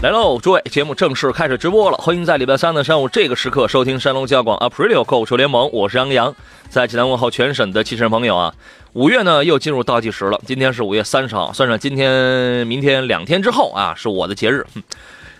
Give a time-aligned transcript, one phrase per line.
[0.00, 1.96] 来喽，诸位，节目正式开始直播了。
[1.96, 6.32] 欢迎在礼拜三的上午这个时刻收听山东交广 Aprilio 购车联盟，我是杨洋，
[6.68, 8.54] 在济南问候全省的汽车朋友啊。
[8.92, 14.64] 五月呢又进入倒计时了，今天是五月三十号，算上今天、明天两天之后啊，是我的节日。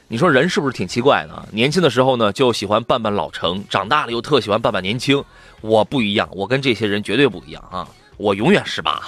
[0.09, 1.49] 你说人是不是挺奇怪的？
[1.53, 5.23] 年轻的时候呢就喜欢扮扮老成，长大了又特喜欢扮扮年轻。
[5.61, 9.01] 我不一样，我跟这些人绝对不一样啊，我永远十八。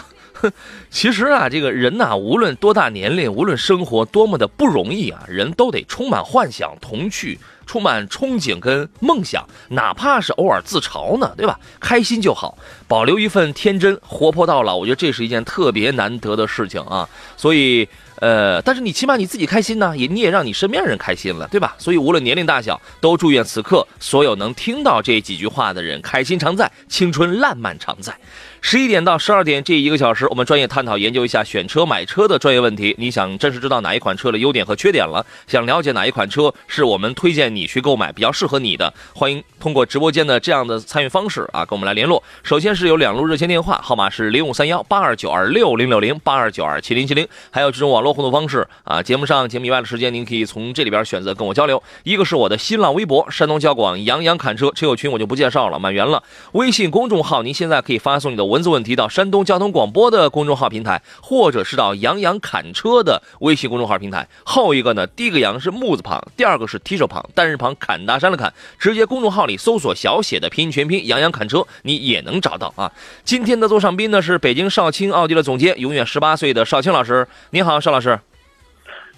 [0.90, 11.58] 其实啊，这个人呐，无论多大年龄，无论生活多么的不容易啊，人都得充满幻想、童趣，充满憧憬跟梦想，哪怕是偶尔自嘲呢，对吧？
[11.78, 12.56] 开心就好，
[12.88, 17.08] 保留一份天真，活泼到老，我觉得这是一件特别难得的事情啊。
[17.36, 21.74] 所以，呃，但是你起码你自己开心呢，也你也让你身边人开心了，对吧？
[21.78, 28.14] 所以无论年龄大小，都祝愿此刻所有能听到这几句话的人开心常在，青春烂漫常在。
[28.62, 32.94] 十一点到十二点这一个小时，我们专业探讨研究一下选车买车的专业问题。
[32.98, 35.24] 你想真实知道哪一款车的优点和缺点了？
[35.46, 38.92] 想了解哪一款车是我们推荐你去购买比较适合你的？
[39.14, 42.22] 欢迎通过直播间的这样的参与方式啊，跟我们来联络。
[42.42, 49.02] 首先是有两路热线电话，号码是零五三幺八二九二六零六零八二九二七零七零，还有这种网络互动方式啊。
[49.02, 51.82] 节目上节目以外的时间，您可以从这里边选择跟我交流。
[52.02, 56.22] 一个是我的新浪微博山东交广杨洋侃车车友群，我就不介绍了，满员了。
[56.52, 58.49] 微信公众号，您现在可以发送你的。
[58.50, 64.26] 文字问题到山东交通广播的公众号平台，或者是到杨洋侃车的微信公众号平台。
[64.44, 68.52] 后一个呢，第一个杨是木字旁，第二个是提手旁，单人旁，侃大山的侃。
[68.76, 72.90] 直接公众号里搜索小写的拼音全拼杨洋侃车，你也能找到啊。
[73.22, 77.28] 今天的座上宾呢是北京少卿奥迪的总监，永远十八岁的少卿老师。
[77.50, 78.18] 你好，邵老师。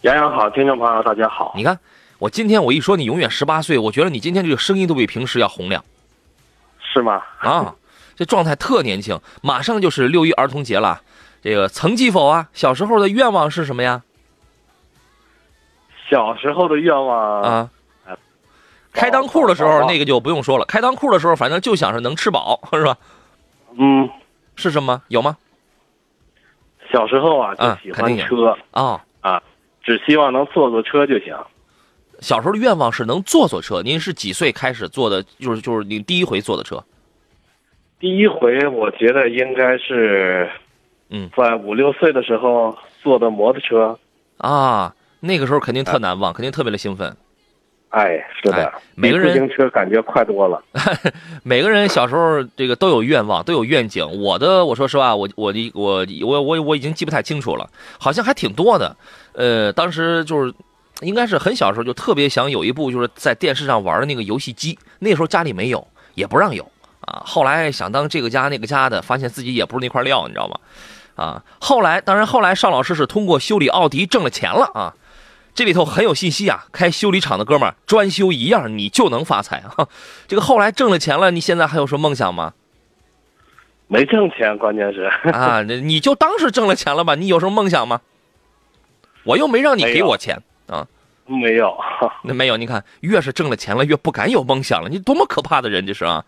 [0.02, 1.54] 杨洋好，听众朋友大家好。
[1.56, 1.78] 你看
[2.18, 5.82] 我今天我一说你永远十八岁，我觉得你今天这个声音都比平时要洪亮。
[6.92, 7.22] 是吗？
[7.38, 7.74] 啊。
[8.16, 11.00] 这状态特年轻，马上就是六一儿童节了，
[11.42, 12.48] 这个曾记否啊？
[12.52, 14.02] 小时候的愿望是什么呀？
[16.10, 17.70] 小时候的愿望啊，
[18.92, 22.96] 开裆裤的时候那个就不用说了，开裆裤的时候反正就想着能吃饱，是吧？
[23.78, 24.10] 嗯，
[24.54, 25.02] 是什么？
[25.08, 25.36] 有吗？
[26.92, 29.42] 小时候啊，就喜欢车啊啊，
[29.82, 31.34] 只希望能坐坐车就行。
[32.20, 33.80] 小时候的愿望是能坐坐车。
[33.82, 35.22] 您是几岁开始坐的？
[35.38, 36.84] 就是就是您第一回坐的车？
[38.02, 40.50] 第一回，我觉得应该是，
[41.08, 43.96] 嗯，在五六岁的时候坐的摩托车，
[44.38, 47.16] 啊，那个时候肯定特难忘，肯定特别的兴奋。
[47.90, 50.60] 哎，是的，每个人自行车感觉快多了。
[51.44, 54.04] 每个人小时候这个都有愿望，都有愿景。
[54.20, 57.70] 我的，我说实话，我我的我我我我已经记不太清楚了，
[58.00, 58.96] 好像还挺多的。
[59.34, 60.52] 呃，当时就是
[61.02, 65.86] 应该是很小时候就特别想有一部就是在电视上玩的那个游戏机，那时候家里没有，
[66.16, 66.66] 也不让有。
[67.06, 70.58] 啊，后来想当这个家那个家的，发现自己也不是那块料，你知道吗？
[71.14, 74.94] 啊，后来当然后来邵老师是通过修理奥迪挣了钱了啊，
[75.54, 76.64] 这里头很有信息啊。
[76.72, 79.88] 开修理厂的哥们儿专修一样，你就能发财啊。
[80.26, 82.54] 这个后来挣了钱了，你现在还有什么梦想吗？
[83.88, 85.02] 没挣钱，关键是
[85.32, 87.14] 啊， 你就当是挣了钱了吧？
[87.14, 88.00] 你有什么梦想吗？
[89.24, 90.86] 我又没让你给我钱啊，
[91.26, 91.76] 没有，
[92.24, 92.56] 那没有。
[92.56, 94.88] 你看，越是挣了钱了，越不敢有梦想了。
[94.88, 96.24] 你多么可怕的人这是啊！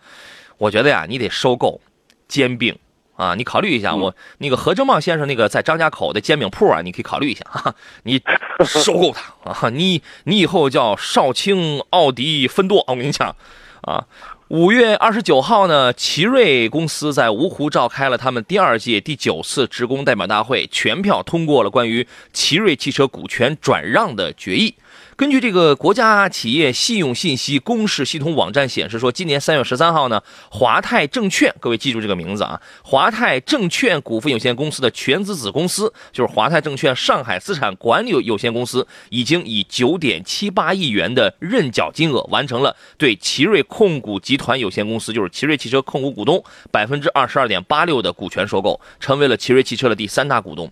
[0.57, 1.81] 我觉得呀，你得收购
[2.27, 2.77] 煎饼
[3.15, 3.35] 啊！
[3.35, 7.75] 你考虑一下，我那个何正茂先生那个在张家口的煎饼铺啊，你可以考虑一下哈。
[8.03, 8.21] 你
[8.65, 9.69] 收购他啊！
[9.69, 13.35] 你你以后叫少卿奥迪分舵，我跟你讲
[13.81, 14.05] 啊。
[14.49, 24.75] 五月二十九号呢，奇瑞公司在芜湖召开了他们第二届第九次职工代表大会，全票通过了关于奇瑞汽车股权转让的决议。
[25.17, 30.21] 根据这个国家企业信用信息公示系统网站显示说，今年三月十三号呢，
[30.51, 50.69] 华泰证券，各位记住这个名字啊，华泰证券股份有限公司的全资子公司就是华泰证券上海资产管理有限公司，已经以九点七八亿元的认缴金额完成了对奇瑞控股集团有限公司，就是奇瑞汽车控股股东百分之二十二点八六的股权收购，成为了奇瑞汽车的第三大股东。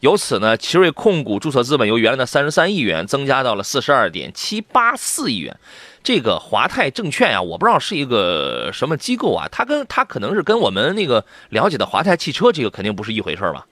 [0.00, 3.86] 由此呢，奇瑞控股注册资本由原来的三十三亿元增加到了四十。
[3.86, 5.56] 十二点七八四亿元。
[6.02, 13.64] 这个华泰证券呀，我不知道是一个什么机构啊，它跟它可能是跟我们那个了解的华泰汽车这个肯定不是一回事吧？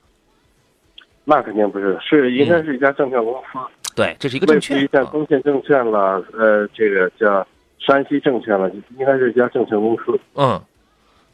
[1.25, 3.59] 那肯定不是，是应该是一家证券公司。
[3.97, 4.89] 对，这是一个证券。
[4.93, 7.45] 像中信证券了，呃，这个叫
[7.81, 10.17] 山西证券了，应该是一家证券公司。
[10.35, 10.63] 嗯，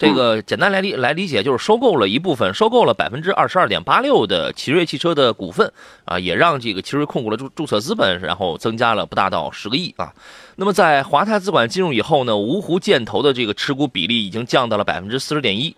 [0.00, 5.70] 这个简单来理来理解，就是收购了一部分，收购了百分之二十二点八六的奇瑞汽车的股份
[6.06, 10.10] 啊，也让这个奇瑞控股的注注册资本，然后增加了不大到十个亿啊。
[10.56, 15.76] 那么在华泰资管进入以后呢，芜湖建投的这个持股比例已经降到了百分之四十点一。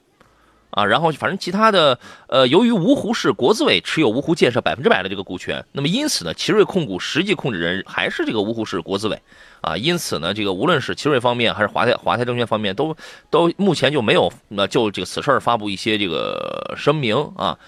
[0.73, 1.99] 啊，然后反正其他的，
[2.29, 9.21] 呃，由于芜湖市国资委持有芜湖建设百分之百的这个股权，那么因此呢，奇瑞控股实际控制人还是这个芜湖市国资委，
[9.61, 12.97] 啊，因此呢，这个无论是奇瑞方面还是华泰华泰证券方面，都
[13.29, 17.59] 都目前就没有那就这个此事儿发布一些这个声明啊，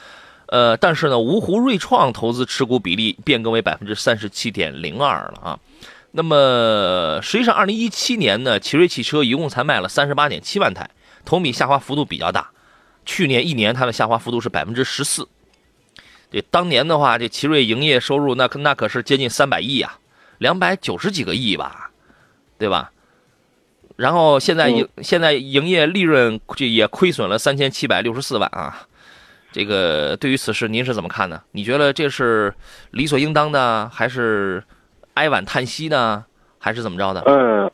[0.46, 5.58] 呃，但是呢，芜湖瑞创投资持股比例变更为百分之三十七点零二了啊，
[6.12, 10.88] 那么实际上二零一七年呢，奇瑞汽车一共才卖了三十八点七万台，
[11.26, 12.48] 同比下滑幅度比较大。
[13.04, 15.28] 去年一年它的下滑幅度是百分之十四，
[16.30, 19.98] 对当年的话，这奇瑞营业收入那可那可是接近三百亿啊，
[20.38, 21.90] 两百九十几个亿吧，
[22.58, 22.90] 对吧？
[23.96, 28.86] 然后现在营现在营业利润这也亏损了三千七百六十四万啊，
[29.52, 31.40] 这个对于此事您是怎么看呢？
[31.52, 32.52] 你觉得这是
[32.90, 34.64] 理所应当的，还是
[35.14, 36.24] 哀婉叹息呢，
[36.58, 37.22] 还是怎么着的？
[37.26, 37.70] 嗯，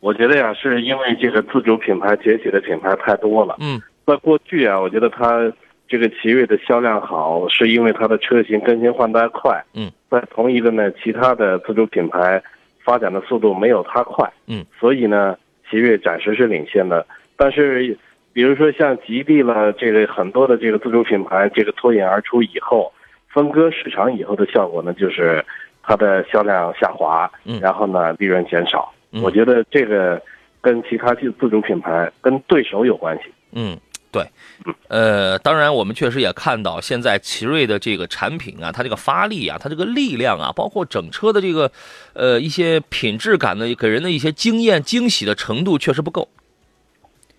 [0.00, 3.56] 我觉得呀，是因为这个自主品牌崛起的品牌太多了。
[3.58, 3.82] 嗯。
[4.08, 5.52] 在过去啊，我觉得它
[5.86, 9.62] 这个奇瑞的销量好，是因为它的车型更新换代快。
[9.74, 12.42] 嗯，在同一个呢，其他的自主品牌
[12.82, 14.26] 发展的速度没有它快。
[14.46, 15.36] 嗯，所以呢，
[15.70, 17.06] 奇瑞暂时是领先的。
[17.36, 17.94] 但是，
[18.32, 22.90] 比如说像吉利了，这个很多的这个自主品牌这个脱颖而出以后，
[23.28, 25.44] 分割市场以后的效果呢，就是
[25.82, 28.90] 它的销量下滑，嗯，然后呢，利润减少。
[29.22, 30.20] 我觉得这个
[30.62, 33.24] 跟其他自自主品牌跟对手有关系。
[33.52, 33.78] 嗯。
[34.10, 34.26] 对，
[34.88, 41.70] 呃，当然，我们确实也看到，现在奇瑞的这个产品啊，它这个发力啊，它这个力量啊，包括整车的这个，
[42.14, 46.28] 呃，一些品质感的给人的一些惊艳惊喜的程度确实不够。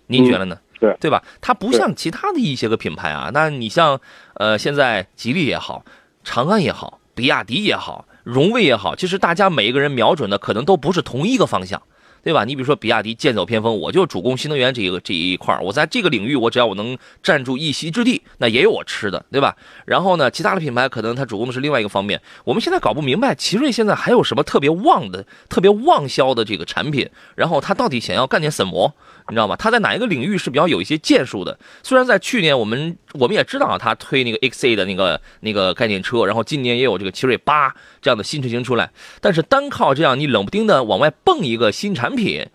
[0.06, 0.58] 您觉得呢？
[0.78, 1.22] 对，对吧？
[1.40, 4.00] 它不像其他的一些个品牌啊，那你像，
[4.34, 5.84] 呃，现在吉利也好，
[6.22, 11.82] 长安也好，比亚迪也好，荣威也好，其实大家每一个人瞄准的可能都不是同一个方向。
[12.22, 12.44] 对吧？
[12.44, 19.56] 你比如说比亚迪剑走偏锋，我就主攻新能源这一个这一块我在这个领域，我只要我能占住一席之地，那也有我吃的，对吧？
[19.84, 22.20] 然后呢，其他的品牌可能它主攻的是另外一个方面。
[22.44, 28.94] 我们现在搞不明白，奇瑞现在还有什么特别旺的、特别旺销的这个产品，然后它到底想要干点什么？
[29.28, 29.54] 你知道吗？
[29.56, 31.58] 它在哪一个领域是比较有一些建树的？
[31.82, 38.90] 虽然在去年我们我们也知道啊，它推那个 XA 的那个那个概念车，然后今年也有这个奇瑞八这样的新车型出来，
[39.20, 42.46] 但是单靠这样你冷不丁的往外蹦一个新产品，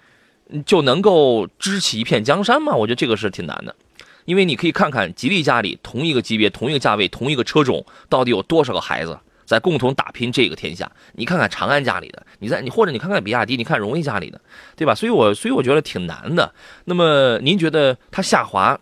[0.66, 2.74] 就能够支起一片江山吗？
[2.74, 3.76] 我觉得这个是挺难的，
[4.26, 9.18] 因为你可以看看吉利家里同一个级别、同一个价位、同一个车种，到底有多少个孩子。
[9.46, 14.42] 在共同打拼这个天下，你看看长安家里的，你在你或者你看看比亚迪，你看荣威家里的，
[14.76, 14.96] 对吧？
[14.96, 16.52] 所以，我所以我觉得挺难的。
[16.86, 18.78] 那么，您觉得它下滑？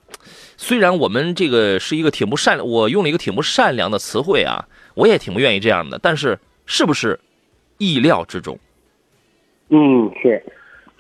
[0.56, 4.66] 虽然我们这个是一个挺不善良，我用了一个挺不善良的词汇啊，
[4.96, 6.00] 我也挺不愿意这样的。
[6.02, 7.20] 但是，是不是
[7.78, 8.58] 意料之中？
[9.70, 10.42] 嗯，是。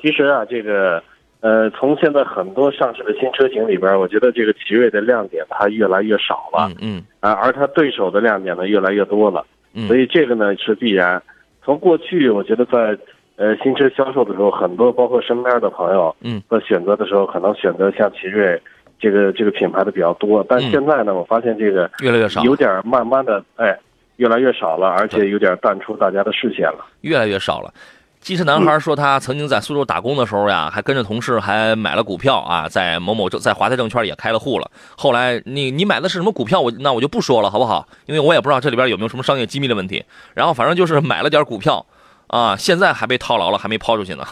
[0.02, 1.02] 其实啊，这个
[1.40, 6.70] 呃，从现在很多上市的新车型里边，我觉得这个奇瑞的亮点它越来越少了。
[6.82, 7.02] 嗯。
[7.22, 9.46] 啊，而它对手的亮点呢越来越多了。
[9.88, 11.22] 所以这个呢是必然。
[11.64, 12.98] 从过去，我觉得在
[13.38, 18.62] 呃新车销售的时候，很多包括身边的朋友，嗯，在选择的时候，可能选择像奇瑞
[19.00, 20.46] 这个这个品牌的比较多。
[20.48, 23.80] 但现在呢，我发现这个越来越少，有点慢慢的哎，
[24.18, 27.74] 越来越少了，而且有点淡出大家的视线了，越来越少了。
[28.24, 34.72] 机车男孩说，他曾经在苏州打工的时候呀，还跟着同事还买了股票啊，在某某证，在华泰证券也开了户了。
[34.98, 36.62] 后来你你买的是什么股票？
[36.62, 37.86] 我那我就不说了，好不好？
[38.06, 40.06] 因为我也不知道这里边有没有什么商业机密的问题。
[40.34, 41.86] 然后反正就是买了点股票，
[42.28, 44.26] 啊，现在还被套牢了，还没抛出去呢。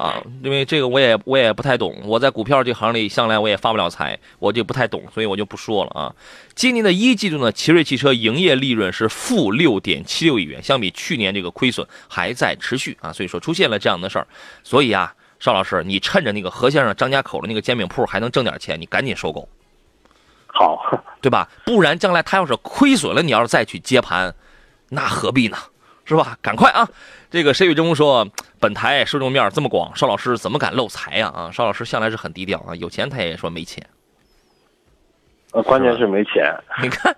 [0.00, 6.14] 啊，因为这个我也我也不太懂，我在股票这行里向来我也发不了财，我就不太懂，所以我就不说了啊。
[6.54, 14.26] 今年的一季度呢，奇瑞汽车营业利润是负六点七六亿元，相比去年这个亏损还在持续啊，所以说出现了这样的事儿。
[14.64, 19.46] 所以啊，邵老师，你趁着那个何先生张家口的那个煎饼铺还能挣点钱，你赶紧收购，
[20.46, 20.80] 好，
[21.20, 21.46] 对吧？
[21.66, 24.34] 不然将来他要是亏损了，你要是再去接盘，
[24.88, 25.58] 那何必呢？
[26.10, 26.36] 是吧？
[26.42, 26.88] 赶快啊！
[27.30, 28.26] 这个谁与争锋说，
[28.58, 31.28] 本台受众面这么广，邵老师怎么敢漏财呀？
[31.28, 33.86] 啊，邵老师向来是很低调啊，有钱他也说没钱。
[35.52, 36.52] 呃，关键是没钱。
[36.82, 37.16] 你看，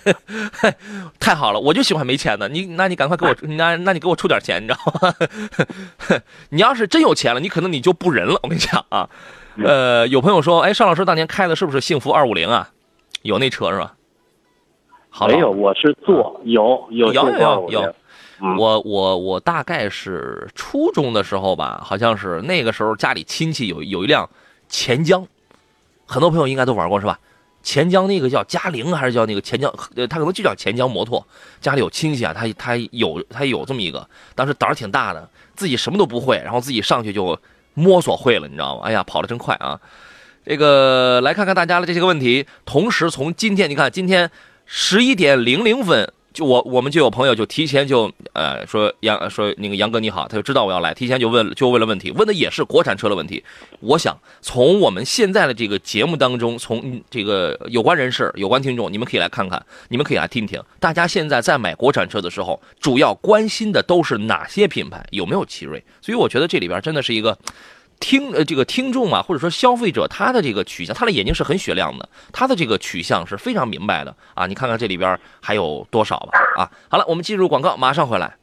[1.20, 2.48] 太好了，我就喜欢没钱的。
[2.48, 5.14] 你，那你赶快给我，那那你给我出点钱，你知道吗？
[6.48, 8.40] 你要是真有钱了，你可能你就不仁了。
[8.42, 9.08] 我跟你讲啊，
[9.62, 12.70] 呃，有朋友说，哎，邵老师当年开的是不是幸福二五零啊？
[13.20, 13.94] 有那车是吧？
[15.10, 17.94] 好没有，我是坐有有有有有。
[18.56, 24.28] 我我我大概是初中的时候吧，好像是那个时候家里亲戚有有一辆
[24.68, 25.26] 钱江，
[26.06, 27.18] 很多朋友应该都玩过是吧？
[27.62, 29.70] 钱江那个叫嘉陵还是叫那个钱江？
[29.94, 31.22] 呃，他可能就叫钱江摩托。
[31.60, 37.38] 家里有亲戚啊，他他有他有这么一个，当时胆儿挺大的，自己什么都不会，然后自己上去就
[37.74, 38.82] 摸索会了，你知道吗？
[38.84, 39.78] 哎呀，跑得真快啊！
[40.46, 44.30] 这个来看看大家的这些个问题，同时从今天你看今天
[44.72, 46.12] 十一点零零分。
[46.32, 53.42] 就我我们就有朋友就提前就呃说杨说那个杨哥你好，他就知道我要来，提前就问就问了问题，问的也是国产车的问题。
[53.80, 65.82] 我想从我们现在的这个节目当中，从这个有关人士、有关听众，你们可以来看看，你们可以来听听，大家现在在买国产车的时候，主要关心的都是哪些品牌，有没有奇瑞？
[66.00, 67.36] 所以我觉得这里边真的是一个。
[68.00, 74.46] 听呃，这个听众啊，或者说消费者，他的这个取向，他的眼睛是很雪亮的，他的这个取向是非常明白的啊。
[74.46, 76.70] 你看看这里边还有多少吧啊。
[76.88, 78.39] 好了，我们进入广告，马上回来。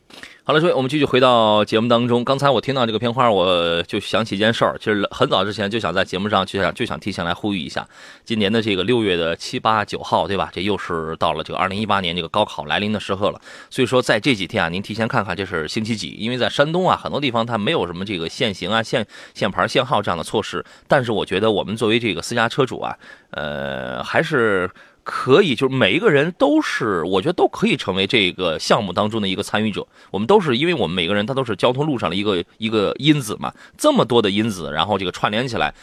[0.48, 2.24] 好了，各位，我们继续回到节目当中。
[2.24, 4.78] 刚才我听到这个片花，我就想起一件事儿。
[4.80, 7.86] 其实很早之前就想在节目上就想就想提前来呼吁一下，
[8.24, 10.50] 今年的这个六月的七八九号，对吧？
[10.54, 13.42] 这又是到了这个二零一八年这个高考来临的时刻了。
[13.70, 16.12] 所以说，在这几天啊，您提前看看这是星期几？
[16.12, 20.64] 因为在山东啊，很多地方它没有什么这个限行啊、限限牌、限号这样的措施。
[20.88, 22.96] 但是我觉得我们作为这个私家车主啊，
[23.32, 24.72] 呃，还是。
[25.10, 29.88] 可以，就是每一个人都是，我觉得都可以成为这个项目当中的一个参与者。
[30.12, 35.74] 我们都是，因为我们每个人他都是交通路上的一个一个因子嘛，这么多的因子，然后这个串联起来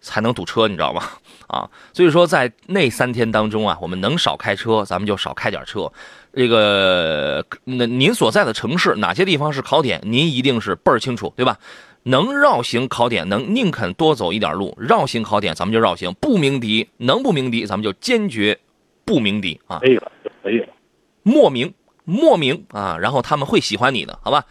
[0.00, 1.04] 才能堵车，你知道吗？
[1.46, 5.92] 啊，所以说在那三天当中啊，我们能少开车，咱们就少开点车。
[6.34, 11.56] 这个那您所在的城市哪些地方是考点，您一定是倍儿清楚，对吧？
[12.08, 18.56] 能绕行考点，能宁肯多走一点路，绕行考点，咱们就绕行，不鸣笛，能不鸣笛，咱们就坚决
[19.04, 19.80] 不鸣笛啊！
[19.80, 20.68] 可以了，可以了，
[21.24, 24.44] 莫名莫名啊，然后他们会喜欢你的，好吧？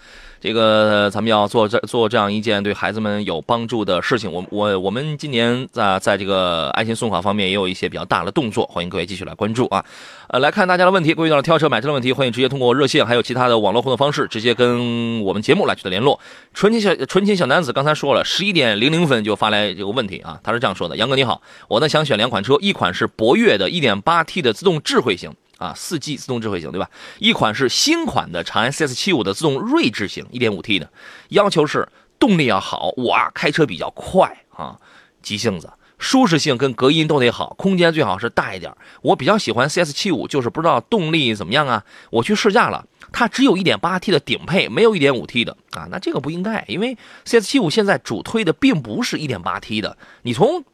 [0.45, 4.31] 这个咱们要做这做这样一件对孩子们有帮助的事情。
[4.31, 9.83] 我我我们今年在在这个爱心送考方面也有一些比较大的动作，欢迎各位继续来关注啊。
[10.27, 16.19] 呃，来看大家的问题，关于到了挑车买车的问题，欢迎直接通过热线还有其他的网络互动方式直接跟我们节目来取得联络。
[16.53, 25.31] 纯情小纯情小男子刚才说了，十一点零零分就发来这个问题啊，他是这样说的：杨哥你好，我呢想选两款车，一款是博越的 1.8T 的自动智慧型。
[25.57, 26.89] 啊，四 G 自动智慧型，对吧？
[27.19, 30.91] 一款是新款的长安 CS75 的自动锐志型，1.5T 的，
[31.29, 31.87] 要求是
[32.19, 34.77] 动力要好，我啊开车比较快啊，
[35.21, 38.73] 急性子，舒适性跟隔音都得好，空间最好是大一点。
[39.01, 41.83] 我比较喜欢 CS75，就是不知道动力怎么样啊？
[42.09, 45.87] 我去试驾了，它只有一点八 T 的顶配，没有一点五 T 的啊。
[45.89, 50.65] 那这个不应该，因为 CS75 现在主推的并不是一点八 T 的，你从。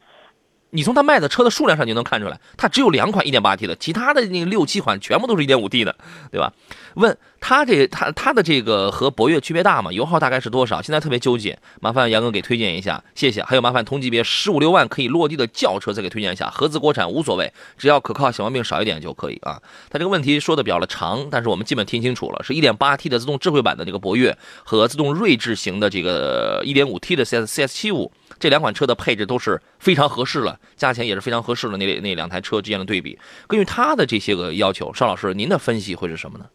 [0.74, 5.94] 你从它卖的车的数量上就能看出来，它只有两款 1.8T 的，其他的那六七款全部都是一点五 T 的，
[6.30, 6.50] 对吧？
[6.94, 9.92] 问它这它它的这个和博越区别大吗？
[9.92, 10.80] 油耗大概是多少？
[10.80, 13.42] 现在特别纠结，麻烦杨哥给推荐一下，谢谢。
[13.42, 19.60] 还有麻烦同级别十五六万可以落地的轿车再给推荐一下，合资国产无所谓，只要可靠小毛病少一点就可以啊。
[19.90, 28.08] 他这个问题说的比较的长，但是我们基本听清楚了，是一点八 T 的自动智慧版的这个博越和自动睿智型的这个一点五 T 的 CS CS75。
[28.42, 31.76] 这两款车的配置都是非常合适了，价钱也是非常合适的。
[31.76, 36.46] 那那两台车之间的对比，根据它的这些个要求，邵老师，您的分析会是什么呢？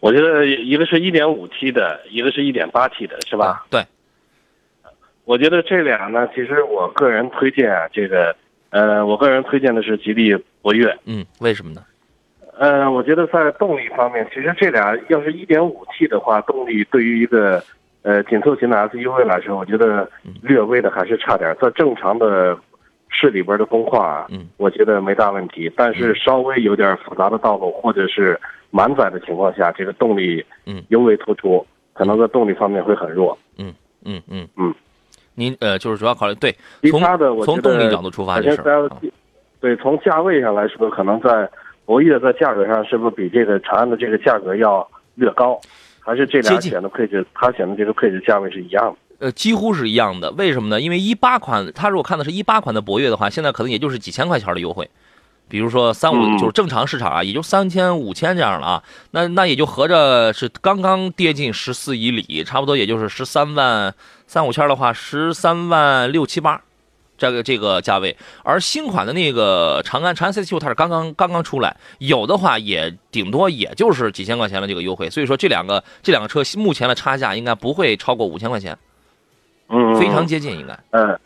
[0.00, 3.64] 我觉得一个是一点五 T 的，一个是一点八 T 的，是吧？
[3.70, 3.82] 对。
[5.24, 8.36] 我觉得这俩呢，其实我个人推荐啊，这个，
[8.68, 10.94] 呃，我个人推荐的是吉利博越。
[11.06, 11.82] 嗯，为什么呢？
[12.58, 17.64] 呃，我觉得在动力方面，其实这俩要是一点五 T 的话，动力对于一个。
[18.02, 20.08] 呃，紧凑型的 SUV 来说，我觉得
[20.40, 21.54] 略微的还是差点。
[21.60, 22.56] 在正常的
[23.08, 25.70] 市里边的工况，嗯，我觉得没大问题。
[25.76, 28.40] 但是稍微有点复杂的道路或者是
[28.70, 33.36] 满载的情况下，这个动力，嗯，尤为突出，可能在动力方面会很弱。
[33.58, 34.74] 嗯嗯嗯嗯，
[35.34, 38.62] 您呃，就是主要考虑对，其他的我从动力角度出发就是。
[39.60, 41.46] 对，从价位上来说，可能在
[41.84, 45.60] 博越在价格上是不是比这个长安的这个价格要略高？
[46.00, 48.96] 还是这俩选的配置，它选的这个配置价位是一样的。
[49.26, 50.30] 呃，几乎是一样的。
[50.32, 50.80] 为什么呢？
[50.80, 54.88] 因为一八款，它如果看的是一八款的博越的话，现在可能也就是几千块钱的优惠。
[55.46, 58.82] 比如说三五，就是正常市场啊，也就三千五千这样了啊。
[59.10, 63.92] 那那也就合着是刚刚跌进十四以里，差不多也就是十三万
[64.26, 66.62] 三五千的话，十三万六七八，
[67.28, 68.16] 这个这个价位。
[68.42, 75.08] 而新款的那个长安长安 CS75 它是刚刚刚刚出来，有的话也顶多也就是几千块钱的这个优惠。
[75.10, 78.76] 所以说这两个这两个车目前的差价应该不会超过五千块钱，
[79.68, 80.76] 嗯，非常接近应该。
[80.90, 81.18] 嗯，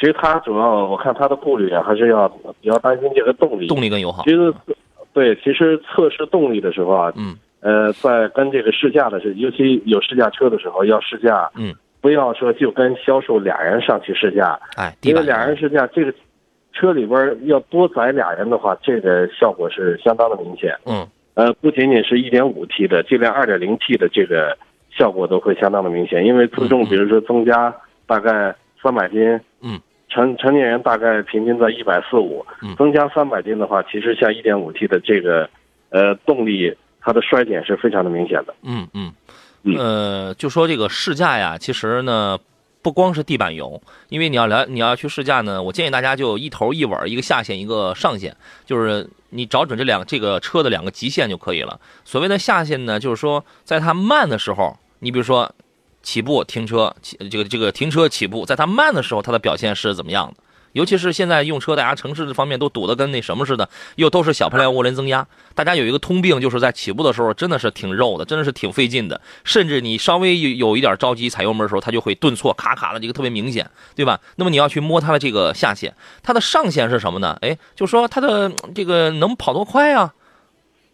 [0.00, 2.28] 其实它主要我看它的顾虑啊，还是要
[2.60, 3.66] 比较担心这个动力。
[3.66, 4.30] 动力跟油耗其。
[4.30, 4.52] 实，
[5.12, 11.74] 对，其实测试动力的时候啊，嗯呃，在跟这个试驾的时候，尤其有试驾车的时候，要试驾，嗯，
[12.06, 16.14] 不要说就跟销售俩人上去试驾，哎，因为俩人试驾，这个
[16.72, 20.72] 车里边要多载俩人的话，这个效果是相当的明显。
[20.84, 21.04] 嗯。
[21.34, 24.56] 呃，不仅仅是一点五 T 的，就连二点零 T 的这个
[24.96, 27.74] 效果都会相当的明显，因为自重比如说增加
[28.06, 35.50] 大概三百斤，嗯，成成年人大概平均在一百四五嗯，增加三百斤的话，其实像一点五 T 的这个
[35.90, 38.54] 呃动力，它的衰减是非常的明显的。
[38.62, 39.12] 嗯嗯，嗯
[39.76, 42.38] 呃，就说这个试驾呀，其实呢，
[42.82, 51.80] 不光是地板油，因为你要来你要去试驾呢，我建议大家就一头一尾，一个下限，一个上限，就是你找准这两这个车的两个极限就可以了。
[52.04, 55.52] 所谓的下限呢，就是说在它慢的时候，你比如说
[56.02, 60.34] 起步停车，起这个这个停车起步，在它慢的时候，它的表现是怎么样的？
[60.76, 74.20] 尤其是现在用车，大家城市这方面都堵得跟那什么似的，又都是小排量涡轮增压，大家有一个通病，就是在起步的时候真的是挺肉的，真的是挺费劲的，甚至你稍微有有一点着急踩油门的时候，它就会顿挫，卡卡的，这个特别明显，对吧？
[74.36, 77.38] 那么你要去摸它的这个下限，它的上限是什么呢？
[77.40, 80.12] 哎，就说它的这个能跑多快啊？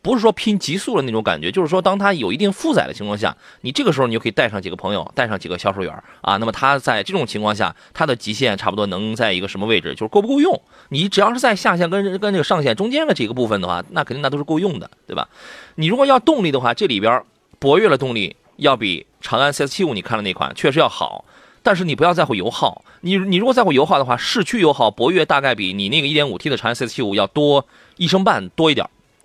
[0.02, 6.36] 不是说拼极速的那种感觉，就是说，当它有一定负载的情况下，你这个时候你就可以带上几个朋友，带上几个销售员啊。
[6.38, 10.60] 那么它在这种情况下，它的极限差不多能在一个什么位置，就是够不够用？
[10.88, 15.28] 你只要是在下限跟跟这个上限中间的这个部分的话，那肯定那都是够用的，对吧？
[15.76, 17.22] 你如果要动力的话，这里边
[17.60, 21.24] 博越的动力要比长安 CS75 你看的那款确实要好，
[21.62, 22.84] 但是你不要在乎油耗。
[23.02, 27.64] 你你如果在乎油耗的话，市区油耗博越大概比你那个 1.5T 的长安 CS75 要多
[27.98, 28.84] 一升半多一点。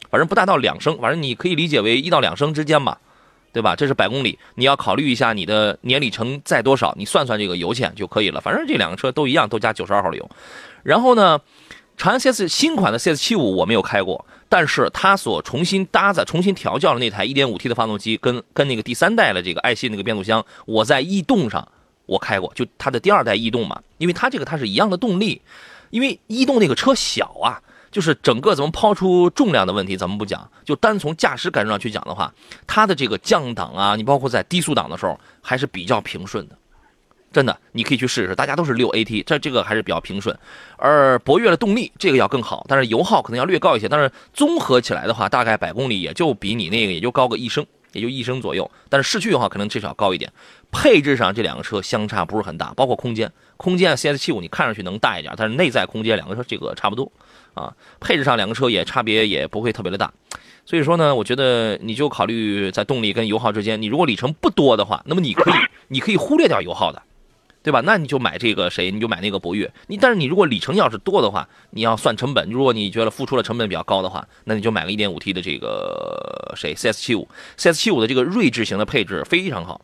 [0.10, 3.00] 反正不大到两升，反正你可以理解为一到两升之间吧，
[3.52, 3.76] 对吧？
[3.76, 8.40] 这是百公里，你要考虑一下你的年里程在多少，你算算这个油钱就可以了。
[8.40, 10.30] 反正这两个车都一样，都加九十二号油。
[10.84, 11.40] 然后呢，
[11.98, 21.68] 长安 CS 新款的 CS75 我没有开过，但是它所重新搭载、重新调教的那台 1.5T 的发动机，跟跟那个第三代的这个爱信那个变速箱，我在逸动上
[22.06, 25.42] 我开过，就它的第二代逸动嘛，因为它这个它是一样的动力，
[25.90, 27.62] 因为逸动那个车小啊。
[27.98, 32.32] 就是整个怎么抛出重量的问题，咱们不讲，就单从驾驶感受上去讲的话，
[32.68, 36.56] 它的这个降档啊，你包括在低速档的时候还是比较平顺的，
[37.34, 38.36] 真的，你可以去试试。
[38.36, 40.38] 大家都是六 AT，这这个还是比较平顺。
[40.78, 48.70] 而博越的动力这个要更好，但是油耗可能要略高一些，但是综合起来的话，大概百公里也就比你那个也就高个一升，也就一升左右。
[48.90, 50.32] 但是市区油耗可能至少高一点。
[50.70, 57.12] 配置上这两个车相差不是很大，包括空间，空间 CS75 你看上去能大一点，但是内在空间两个车这个差不多。
[57.58, 60.14] 啊，配置上两个车也差别也不会特别的大，
[60.66, 65.54] 所以说呢，我觉得你就考虑在动力跟油耗之间，你如果里程不多的话，那么你可以
[65.88, 67.02] 你可以忽略掉油耗的，
[67.64, 67.82] 对吧？
[67.84, 69.72] 那你就买这个谁，你就买那个博越。
[69.88, 79.82] 你但是你如果里程要是多的话，你要算成本，如果你觉得付出的成本比较高的话，那你就买个 1.5T 的这个谁 CS75，CS75 的这个锐志型的配置非常好。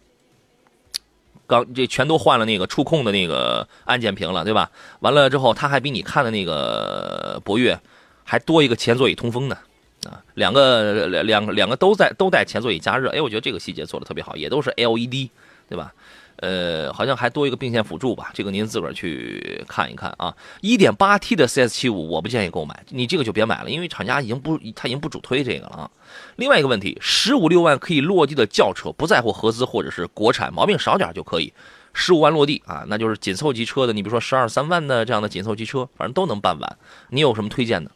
[1.54, 4.72] 刚这全都换了那个触控的那个按键屏了，对吧？
[5.02, 7.80] 完了之后，它还比你看的那个博越
[8.24, 9.58] 还多一个前座椅通风呢，
[10.06, 15.30] 啊，两个两两两个都在都带前座椅加热，哎，我觉得这个细节做的特别好，也都是 LED，
[15.70, 15.94] 对吧？
[16.43, 20.36] 呃，好像还多一个并线辅助吧，这个您自个儿去看一看啊。
[20.60, 25.89] 一点八 T 的 CS75 我不建议购买，你这个就别买了，因为厂家已经不他已经不主推这个了啊。
[26.36, 31.53] 另外一个问题，十五六万可以落地的轿车，不在乎合资或者是国产，毛病少点就可以。
[31.93, 36.77] 十五万落地啊，那就是紧凑级车的，你比如说十二三万的这样的紧凑级车，反正都能办完。
[37.08, 37.89] 你有什么推荐的？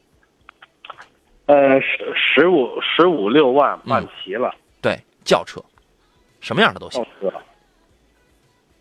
[1.47, 5.61] 呃，十十五十五六万办齐了，对，轿车，
[6.39, 7.29] 什么样的都行轿。
[7.29, 7.33] 车。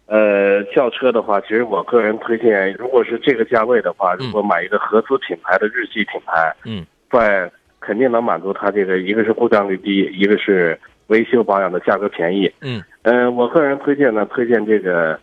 [0.06, 12.48] 呃，轿车的话，其实我个人推荐，如果是这个价位的话，如果买一个合资品牌的日系品牌，嗯，在肯定能满足它这个，一个是故障率低，一个是维修保养的价格便宜。
[12.60, 15.18] 嗯呃，我个人推荐呢，推荐这个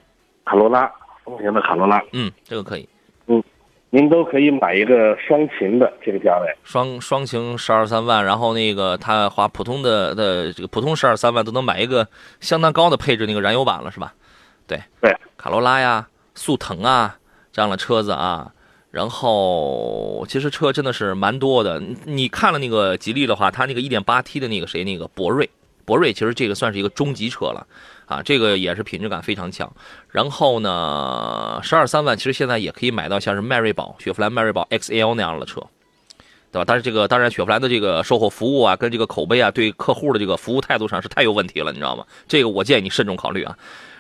[0.46, 0.92] 卡罗拉，
[1.24, 2.88] 丰田的卡罗拉，嗯，这个可以。
[3.28, 3.42] 嗯
[3.96, 6.48] 您都可以买一个双擎的这个价位。
[6.64, 12.08] 双双擎十二三万，然后那个他花普通的的这个普通十二三万都能买一个
[12.40, 14.12] 相当高的配置那个燃油版了，是吧？
[14.68, 17.18] 对对，卡罗拉呀、速腾啊
[17.52, 18.52] 这样的车子啊，
[18.92, 21.80] 然后其实车真的是蛮多的。
[21.80, 25.50] 你你看了那个吉利的话，它那个一点八 T 的那个谁那个博瑞，
[25.86, 27.68] 博瑞其实这个算是一个中级车了，
[28.06, 29.72] 啊，这个也是品质感非常强。
[30.10, 35.62] 然后呢，十二三万其实现在也可以买到像是迈锐宝、雪佛兰迈锐宝 XL 那样的车，
[36.52, 36.64] 对吧？
[36.66, 42.06] 但是这个当然，雪佛兰的这个售后服务啊，跟这个口碑啊，对客户的这个服务态度上是太有问题了，你知道吗？
[42.28, 43.58] 这个我建议你慎重考虑啊。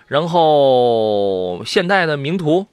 [0.07, 2.67] 然后现代的名图，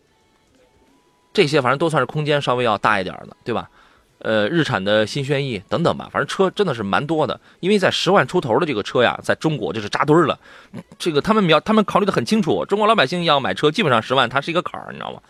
[1.33, 3.71] 这些反正都算是空间稍微要大一点的，对吧？
[4.19, 7.41] 呃，日产的新轩逸等等吧，反正车真的是蛮多的。
[7.61, 10.39] 因为在十万出头的这个车呀，在中国就是扎堆了。
[10.99, 15.23] 这个他们描，他们考虑的很清楚，中国老百姓要买车，基本上十万它是一个坎儿，你知道吗？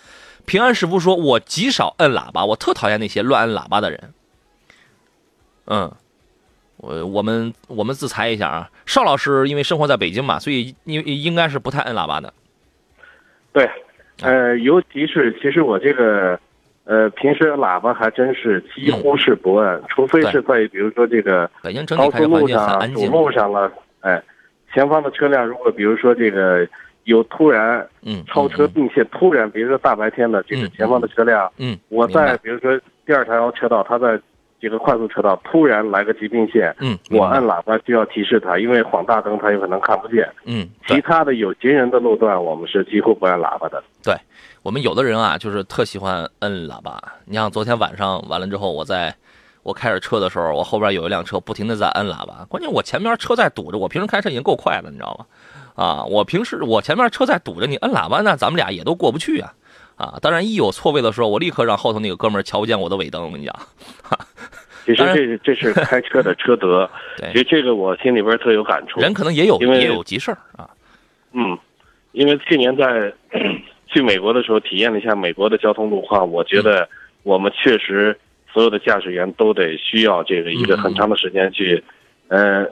[0.45, 4.13] 平安师傅说：“我极少摁喇叭，我特讨厌那些乱摁喇叭的人。”
[5.67, 5.93] 嗯，
[6.81, 12.33] 我我们我们自裁一下啊，邵老师因为生活在北京嘛，所以应应该是不太摁喇叭的。
[13.53, 13.71] 对，
[14.23, 16.39] 呃，尤其是其实我这个。
[16.85, 21.49] 呃，平时喇叭还真是几乎是不按，除非是在比如说这个
[21.97, 24.21] 高速路上、主路上了，哎，
[24.75, 26.67] 前方的车辆如果比如说这个
[27.05, 27.87] 有突然
[28.27, 34.19] 超车并且，突然比如说大白天的这个前方的车辆，嗯，我在比如说第二条车道，他在
[34.61, 44.15] 这个快速车道突然来个急并线，嗯，我按喇叭就要提示他，因为晃大灯他有可能看不见，嗯，其他的有行人的路段我们是几乎不按喇叭的，对。
[44.63, 47.01] 我们有的人啊，就是特喜欢摁喇叭。
[47.25, 49.15] 你像昨天晚上完了之后，我在
[49.63, 52.45] 我开着车的时候，我后边有一辆车不停的在摁喇叭。
[52.47, 55.25] 关键我前面车在堵着，我平时开车已经够快了，你知道吗？
[55.83, 59.51] 啊，我平时我前面车在堵着，你摁喇叭，那咱们俩也都过不去啊。
[60.01, 63.23] 啊，当然一有错位的时候，我立刻让后头那个哥们儿瞧不见我的尾灯。
[63.23, 63.55] 我跟你讲，
[64.87, 66.89] 其实这这是开车的车德。
[67.19, 69.01] 对，其实这个我心里边特有感触。
[69.01, 70.71] 人可能也有也有急事儿啊。
[71.33, 71.59] 嗯，
[72.13, 73.13] 因为去年在。
[73.93, 76.89] 去美国的时候体验了一下美国的交通路况，我觉得
[77.25, 78.17] 我们确实
[78.53, 81.83] 所有的驾驶员都得需要这个一个很长的时间去，
[82.29, 82.65] 呃，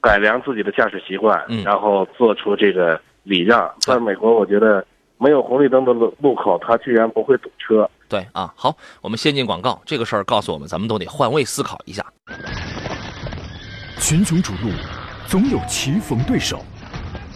[0.00, 3.72] 改良自己的驾驶习惯，然后做出这个礼让。
[3.78, 4.84] 在美国，我觉得
[5.18, 7.88] 没有红绿灯的路路口，它居然不会堵车。
[8.08, 12.04] 对啊，好，我们先进广告，这个事儿告诉我们，咱们都得换位思考一下。
[13.98, 14.70] 群雄逐鹿，
[15.26, 16.64] 总有棋逢对手，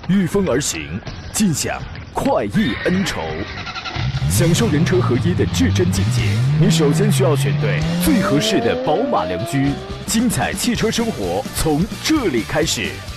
[0.08, 1.00] 御风而行，
[1.32, 1.80] 尽享。
[2.12, 3.20] 快意恩仇，
[4.28, 6.22] 享受人车合一的至臻境界。
[6.60, 9.72] 你首先需要选对最合适的宝马良驹，
[10.06, 12.90] 精彩汽车生活从这里开始。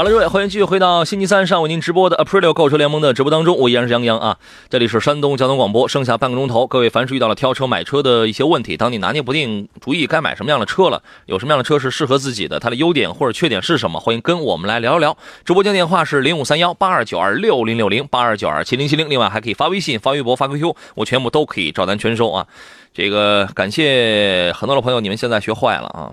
[0.00, 4.38] 好了，各位，欢迎继续回到星期三上午您直播的 Aprilio 购车联盟的直播当中，我依然是杨洋啊。
[4.70, 15.14] 这里是山东交通广播，剩下半个钟头，各位凡是遇到了挑车买车的一些问题，当你拿捏不定主意该买什么样的车了，有什么样的车是适合自己的，它的优点或者缺点是什么，欢迎跟我们来聊一聊。
[15.44, 22.46] 直播间电话是零五三幺八二九二六零六零八二九二七零七零，另外还可以发微信、发微博、发 QQ，我全部都可以照单全收啊。
[22.94, 26.10] 这个感谢很多的朋友，你们现在学坏了啊。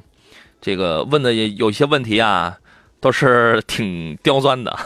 [0.59, 2.57] 这个问的也有一些问题啊。
[2.99, 4.77] 都是挺刁钻的，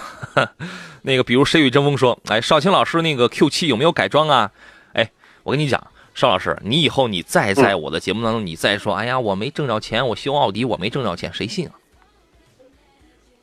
[1.04, 4.52] 那个比如谁与争锋说，哎，少卿老师那个 Q 七有没有改装啊？
[4.94, 5.10] 哎，
[5.44, 5.82] 我跟你讲，
[6.14, 11.74] 邵老师，你以后你再在我的节目当中，你再说，哎呀，我没挣着钱，我修奥迪我没挣着钱，谁信啊？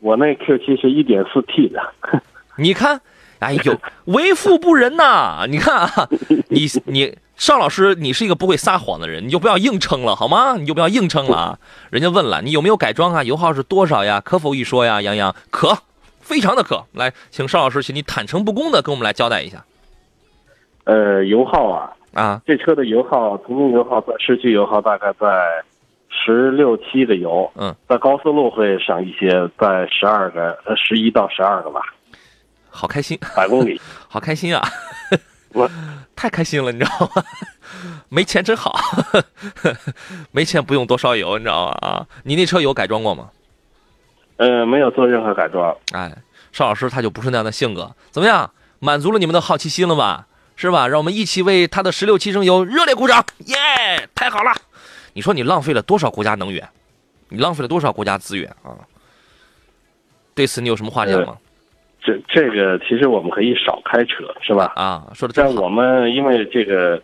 [0.01, 1.83] 我那 Q 七是一点四 T 的，
[2.57, 3.01] 你看，
[3.41, 5.47] 哎呦，为富不仁呐！
[5.49, 6.09] 你看啊，
[6.49, 7.17] 你你。
[7.39, 10.57] 邵老师，你是一个不会撒谎的人，你就不要硬撑了，好吗？
[10.57, 11.59] 你就不要硬撑了啊！
[11.89, 13.23] 人家问了，你有没有改装啊？
[13.23, 14.21] 油耗是多少呀？
[14.21, 15.01] 可否一说呀？
[15.01, 15.79] 杨洋，可，
[16.21, 16.85] 非常的可。
[16.93, 19.65] 来，请邵老师，请你坦诚不公的跟我们来交代一下。
[20.83, 25.29] 呃，油耗啊，啊，这车的油耗，平均油耗在市区油耗大概在
[26.11, 31.81] 十六七个油，嗯，在高速路会省一些，在十二个，呃，十一到十二个吧。
[32.69, 34.61] 好开心，百公里， 好开心啊！
[35.59, 35.71] 我
[36.15, 37.25] 太开心了，你知道吗？
[38.09, 38.79] 没钱真好，
[40.31, 41.73] 没钱不用多烧油，你知道吗？
[41.81, 43.31] 啊，你那车有改装过吗？
[44.37, 45.77] 呃，没有做任何改装。
[45.93, 46.17] 哎，
[46.53, 47.95] 邵老师他就不是那样的性格。
[48.11, 50.27] 怎么样，满足了你们的好奇心了吧？
[50.57, 50.89] 是吧？
[50.89, 53.25] 让我们一起为他的十六七升油热烈鼓掌！
[53.47, 54.53] 耶，太好了！
[55.13, 56.69] 你说你浪费了多少国家能源？
[57.29, 58.75] 你浪费了多少国家资源啊？
[60.35, 61.37] 对此你有什么话讲吗？
[62.01, 64.73] 这这个其实我们可以少开车，是吧？
[64.77, 67.03] 啊，说的但我们因为这个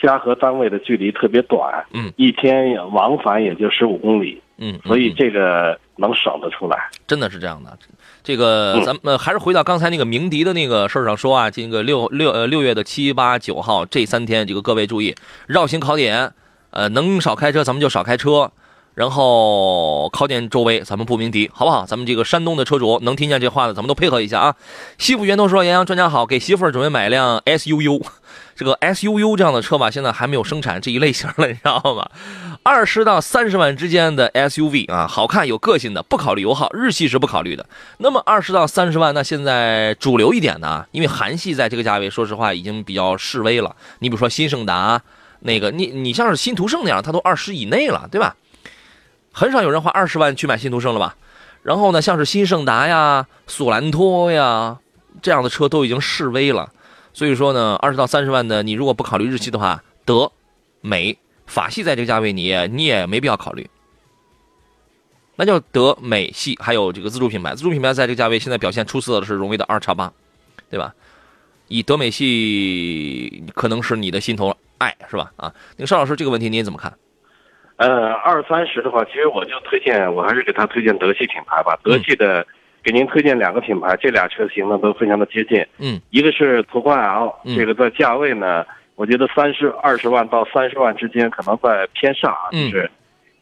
[0.00, 6.88] 家和单位的距离特别短，嗯，一天往返也就十五公里，嗯，所以这个能省得出来。
[7.06, 7.76] 真的是这样的。
[8.22, 15.14] 这个咱们还是回到刚才那个鸣笛的那个事儿上说啊，这个六六呃六月的七八九号这三天，这个各位注意
[15.46, 16.32] 绕行考点，
[16.70, 18.50] 呃，能少开车咱们就少开车。
[18.94, 21.84] 然后靠近周围，咱们不鸣笛，好不好？
[21.84, 24.54] 咱们这个山东的车主能听见这话的，咱们都配合一下啊。
[24.98, 28.00] 西部源头说：“杨洋专家好，给媳妇准备买辆 SUU，
[28.54, 32.08] 这个 SUU 这样的车吧，现在还没有生产这一类型了，你知道吗？
[32.62, 37.66] 二十到三十万之间的 SUV 啊，好看有个性的，不考虑油耗，日系是不考虑的。
[37.98, 43.74] 那么二十到三十万，那现在主流一点的，因为韩系在这个价位，说实话已经比较示威了。
[43.98, 45.02] 你比如说新胜达，
[45.40, 48.36] 那个你你像是新途胜那样，它都二十以内了，对吧？”
[49.36, 51.16] 很少有人花二十万去买新途胜了吧？
[51.64, 54.78] 然后呢，像是新胜达呀、索兰托呀
[55.20, 56.72] 这样的车都已经示威了。
[57.12, 60.30] 所以说呢，二十到三十万的，你如果不考虑日系的话，德、
[60.80, 63.68] 美、法系在这个价位，你你也没必要考虑。
[65.34, 70.12] 那就德、美系还有这个自主品牌，自主品牌在这个价位现在表现出色的是荣威的二叉八，
[70.70, 70.94] 对吧？
[71.66, 75.32] 以德美系可能是你的心头爱，是吧？
[75.36, 76.92] 啊，那个邵老师这个问题您怎么看？
[77.76, 81.76] 呃，二三十的话，其实我就推荐，我还是给他推荐德系品牌吧。
[81.82, 82.46] 德系的，
[82.82, 85.66] 给您推荐两个品牌，这俩车型呢都非常的接近。
[85.78, 92.88] 嗯，一个是途观 L，这个在价位呢，我觉得三十二十万到三十万之间可能在偏上啊，就是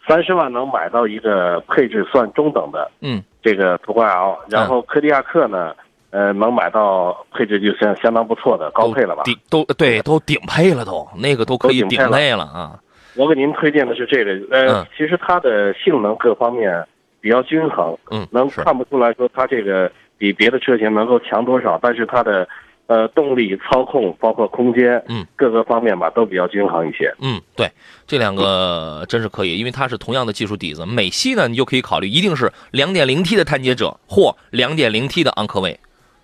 [0.09, 5.75] 三十万能买到一个配置算中等的，嗯，这个途观 L，然后柯迪亚克呢，
[6.11, 9.25] 呃，能买到配置就相相当不错的高配了吧？
[9.25, 12.79] 顶都对，都顶配了都，那个都可以顶配了啊。
[13.15, 16.85] 我给您推荐的是这个，呃，其实它的性能各方面
[17.21, 22.49] 比较均衡，嗯，能看不出来说它这个比别的车型能够强多少，但是它的
[22.87, 27.15] 呃动力、操控，包括空间，嗯，各个方面吧都比较均衡一些。
[27.21, 27.71] 嗯，对，
[28.07, 30.85] 这两个真是可以，因为它是同样的技术底子。
[30.87, 35.79] 美系呢，你就可以考虑，一定是 2.0T 的探界者或 2.0T 的昂科威，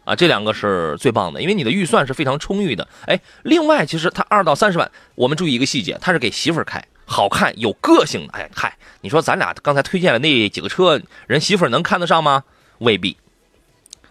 [0.09, 2.89] 啊，这两个是最棒的，因为你的预算是非常充裕的。
[3.07, 8.33] 哎，另外，其实它二到三十万，我们注意一个细节，它是给媳妇儿开，好看有个性的。
[8.33, 12.43] 哎，嗨，你说咱俩刚才推荐的那几个车，人媳妇儿能看得上吗？
[12.79, 13.17] 未必，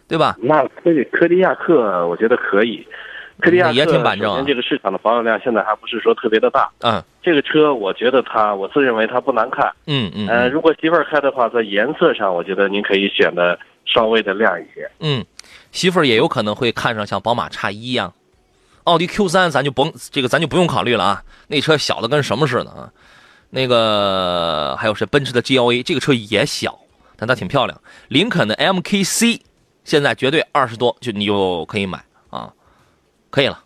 [0.08, 0.38] 对吧？
[0.40, 2.86] 那科科迪亚克，我觉得可以。
[3.40, 4.44] 科迪亚克也挺板正啊。
[4.48, 6.70] 这个市场的保有量现在还不是说特别的大。
[6.80, 7.04] 嗯。
[7.22, 9.72] 这个车，我觉得它，我自认为它不难看。
[9.86, 10.28] 嗯嗯。
[10.28, 14.90] 呃，如果媳妇儿开的话，在颜色上，我觉得您可以选的稍微的亮一些。
[15.00, 15.24] 嗯。
[15.78, 18.12] 媳妇儿也有可能会看上像宝马叉一样，
[18.86, 22.92] 奥迪 Q 三咱就甭这个咱就不用考虑了啊，那车小的跟什么似的啊。
[23.52, 25.06] 那个还有是？
[25.06, 26.80] 奔驰的 GLA 这个车也小，
[27.16, 27.80] 但它挺漂亮。
[28.08, 29.40] 林肯的 MKC
[29.84, 32.52] 现在绝对二十多就你就可以买啊，
[33.30, 33.64] 可以了，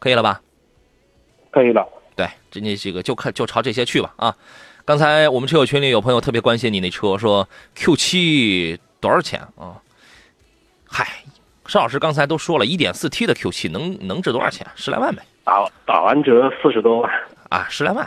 [0.00, 0.40] 可以了吧？
[1.52, 1.86] 可以了。
[2.16, 4.36] 对，这你这个就看就朝这些去吧啊。
[4.84, 9.80] 刚才我们车友群里有朋友特别关心你那车，说 Q 七多少钱啊？
[10.88, 11.06] 嗨，
[11.66, 14.66] 邵老师刚才都说了，一点四 T 的 Q 七能能值多少钱？
[14.74, 15.22] 十来万呗。
[15.44, 17.12] 打打完折四十多万
[17.50, 18.04] 啊，十来万，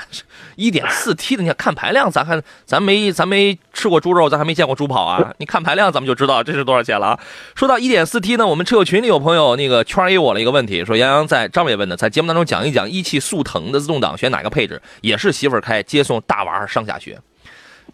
[0.58, 5.32] 一点四 T 的，你看看排量，咱还咱没咱没吃过猪肉，咱还没见过猪跑啊。
[5.40, 7.20] 你看排量，咱们就知道这是多少钱了啊。
[7.56, 17.18] 说到一点四 T 呢，我们车友群里有朋友那个圈 A 我了一个问题，说杨洋在张伟问的，在节目当中讲一讲一汽速腾的自动挡选哪个配置，也是媳妇儿开接送大娃上下学，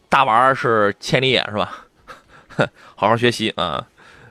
[0.10, 1.86] 大娃是千里眼是吧？
[2.96, 3.86] 好好学习啊。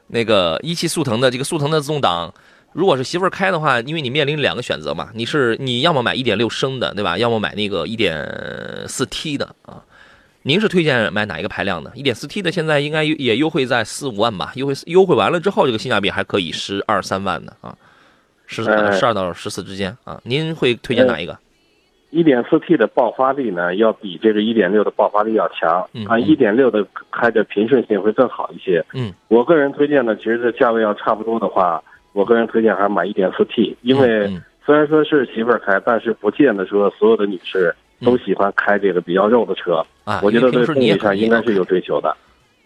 [0.06, 2.32] 那个一汽速腾的这个速腾的自动挡，
[2.72, 7.16] 如果是媳妇儿开的话，因为你面临两个选择嘛，你是你要么买一点六升的，对吧？
[7.16, 9.82] 要么买那个一点四 T 的啊。
[10.42, 11.90] 您是推荐买哪一个排量的？
[11.94, 14.52] 一点四 T 的现在应该也优惠在四五万吧？
[14.56, 17.74] 优惠优惠完了之后，这个性价比还可以十二三万的啊，
[18.46, 20.20] 十十二到十四之间啊。
[20.24, 21.38] 您会推荐哪一个？
[22.14, 28.84] 一点四 T 的爆发力呢，要比这个一点六的爆发力要强，啊，一点六的开的平顺性会更好一些。
[28.94, 34.30] 嗯，我个人推荐呢，其实这价位要差不多的话，我个人推荐还是买一点四 T，因为
[34.64, 37.74] 虽然说是媳妇儿开，但是不见得说所有的女士
[38.04, 39.84] 都喜欢开这个比较肉的车。
[40.04, 40.20] 啊。
[40.22, 42.16] 我觉得对动力上应该是有追求的。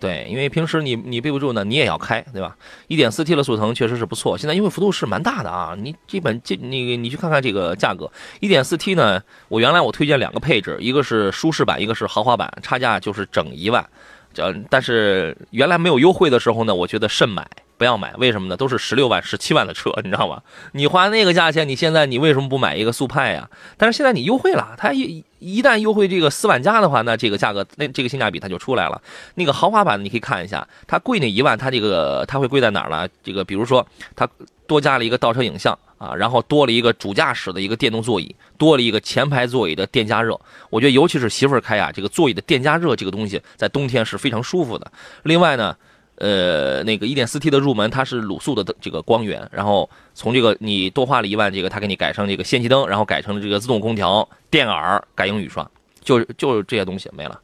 [0.01, 2.57] 对，因为平时你你备不住呢，你也要开，对吧？
[2.87, 5.75] 一点四 T 的速腾确实是不错，现在优惠幅度是蛮大的啊。
[5.77, 8.09] 你基本这你你去看看这个价格，
[8.39, 13.85] 一点四 T 呢，我原来我推荐两个配置，一个是舒适版，一个是豪华版，差价就是整一万。
[14.33, 17.45] 这，但是原来没有优惠的时候呢，我觉得慎买，
[17.79, 18.12] 不要买。
[18.19, 18.57] 为什么呢？
[18.57, 20.43] 都是十六万、十七万的车，你知道吗？
[20.73, 23.49] 你花那个价钱，你现在你为什么不买一个速派呀？
[23.79, 29.01] 但是现在你优惠了，它一一旦优惠这个四万加的话，那这个价格那这个性价比它就出来了。
[29.37, 33.09] 那个豪华版你可以看一下，它贵那一万，它这个它会贵在哪儿呢？
[33.23, 33.87] 这个比如说
[34.17, 34.29] 它
[34.67, 40.38] 多加了一个倒车影像啊，然后多了一个主驾驶的一个电动座椅，多了一个前排座椅的电加热。
[40.69, 44.91] 我觉得尤其是媳妇儿开啊，这个座椅的电加热这个东西在冬天是非常舒服的。
[45.23, 45.77] 另外呢。
[46.18, 55.68] 呃，那个 1.4T 的入门，它是卤素的这个光源，然后从这个你多花了一万，这个它给你改成这个氙气灯，然后改成了这个自动空调、电耳、感应雨刷，
[56.00, 57.40] 就就这些东西没了。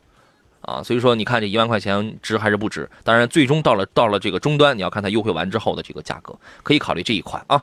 [0.67, 2.89] 啊，所以说你看这一万块钱值还是不值？
[3.03, 7.63] 当然，最终到了到了这个终端，你要看它优惠完之后的这个价格，可以考虑这一款啊。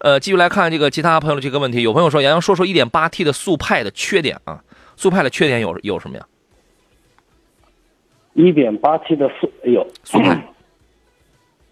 [0.00, 4.62] 呃，继续来看这个其他朋友的这个问题，有朋友说杨洋说说 1.8T 的速派的缺点啊，
[4.96, 6.26] 速派的缺点有有什么呀
[8.36, 10.51] ？1.8T 的速，哎呦，速派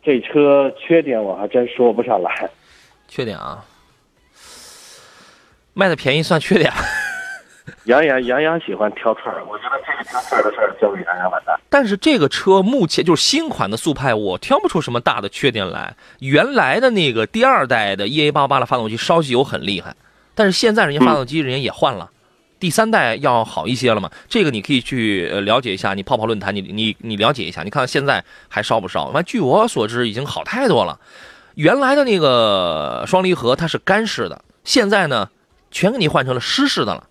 [0.03, 2.51] 这车缺点我还真说不上来。
[3.09, 3.65] 缺点啊，
[5.75, 6.73] 卖的便宜算缺点。
[7.85, 11.59] 杨洋杨洋喜欢挑刺儿，我觉得这个挑刺儿的事儿交给杨洋完蛋。
[11.69, 15.95] 但是这个车目前就是新款的速派，我挑不出什么大的缺点来。
[16.19, 19.95] 原来的那个第二代的 EA 八八的发动机烧机油很厉害，
[20.35, 22.11] 但是现在人家发动机人家也换了，
[22.61, 24.09] 第三代要好一些了嘛。
[24.29, 29.07] 这个你可以去了解一下，你泡泡论坛，你你你了解一下，你看现在还烧不烧？
[29.07, 31.01] 完据我所知已经好太多了。
[31.55, 35.29] 原来的那个双离合它是干式的，现在呢
[35.73, 37.09] 全给你换成了湿式的了。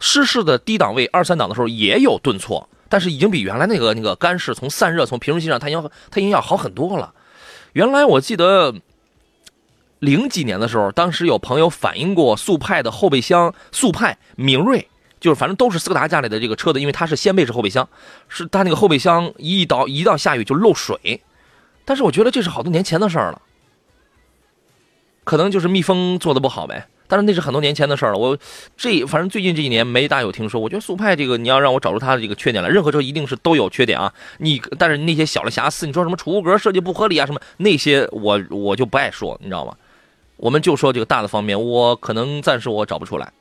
[0.00, 7.12] 湿式的低档位二三档的时候也有顿挫，但是已经比原来那个那个干式从散热从平顺性上它已经它已经要好很多了。
[7.72, 8.74] 原来我记得
[10.00, 17.88] 零几年的时候，当时有朋友反映过速派的后备箱，速派明锐就是反正都是斯柯达家里的这个车的，因为它是掀背式后备箱，
[18.28, 21.22] 是它那个后备箱一到一到下雨就漏水。
[21.84, 23.40] 但是我觉得这是好多年前的事儿了，
[25.24, 26.88] 可能就是密封做的不好呗。
[27.08, 28.36] 但是那是很多年前的事儿了，我
[28.76, 30.60] 这反正最近这几年没大有听说。
[30.60, 34.12] 我觉得速派这个你要让我找出它的这个缺点来，任何车一定是都有缺点啊。
[34.38, 39.72] 你但是那些小的瑕疵，你说什么储物格设计不合理啊什么那些，我我就不爱说，你知道吗？
[40.36, 43.32] 我们就说这个大的方面，我可能暂时我找不出来。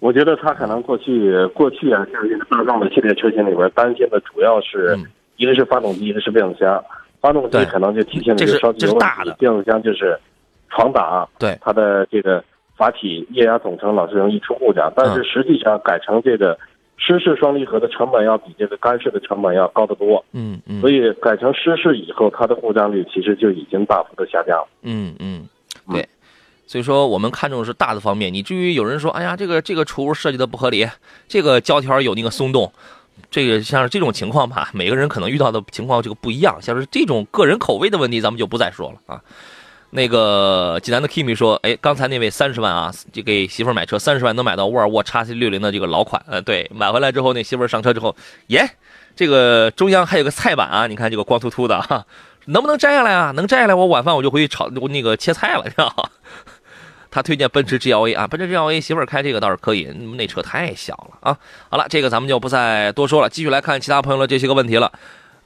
[0.00, 5.06] 我觉得他可能过去过去啊，像这个大众的系列车型里边，担心的主要是、嗯
[5.38, 6.84] 一个是发动机，一个是变速箱。
[7.20, 10.18] 发动机可能就体现了这是个烧机油问这是大的题，变速箱就是
[10.68, 12.42] 闯挡，对它的这个
[12.76, 14.92] 阀体液压总成老是容易出故障。
[14.96, 16.58] 但嗯是实际上改成这个
[16.98, 24.68] 湿式双离合的成本要比这个干式的成本要高得多，嗯嗯所以改成湿式以后，它的故障率其实就已经大幅的下降了。
[24.82, 25.48] 嗯嗯，
[25.90, 26.06] 对。
[26.66, 28.34] 所以说，我们看重的是大的方面。
[28.34, 30.86] 你至于有人说，哎呀，这个这个储物设计的不合理，
[31.26, 32.70] 这个胶条有那个松动，
[33.30, 36.60] 这个像是这种情况吧，每个人可能遇到的情况这个不一样。
[36.60, 39.22] 像是这种个人口味的问题，咱们就不再说了啊。
[39.90, 48.14] 那个济南的 Kimi 说，哎，刚才那位三十万啊，就给媳妇买车，三十万能买到沃尔沃 x C 六零的这个老款，呃，对，买回来之后，那媳妇上车之后，
[48.48, 48.68] 耶，
[49.16, 52.04] 这个中央还有个菜板啊，你看这个光秃秃的哈、
[52.46, 53.30] 能不能摘下来啊？
[53.30, 56.04] 能摘下来，我晚饭我就回去炒那个切菜了，你知道吗？
[57.10, 59.84] 他推荐奔驰 GLA 啊，奔驰 GLA 媳妇儿开这个倒是可以，
[60.16, 61.38] 那车太小了啊。
[61.70, 64.92] 好了，这个咱们就不再多说了，继续来看其他朋友的这些个问题了。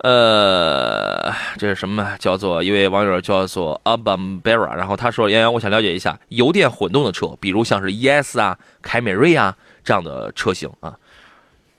[0.03, 2.17] 呃，这是什么？
[2.19, 10.95] 叫做一位网友叫做 Abambera，然后他说：“杨洋，我想了解一下油电混动的车，比如像是 ES 啊、凯美瑞啊这样的车型啊。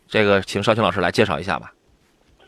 [0.07, 1.73] 这个请邵青老师来介绍一下吧。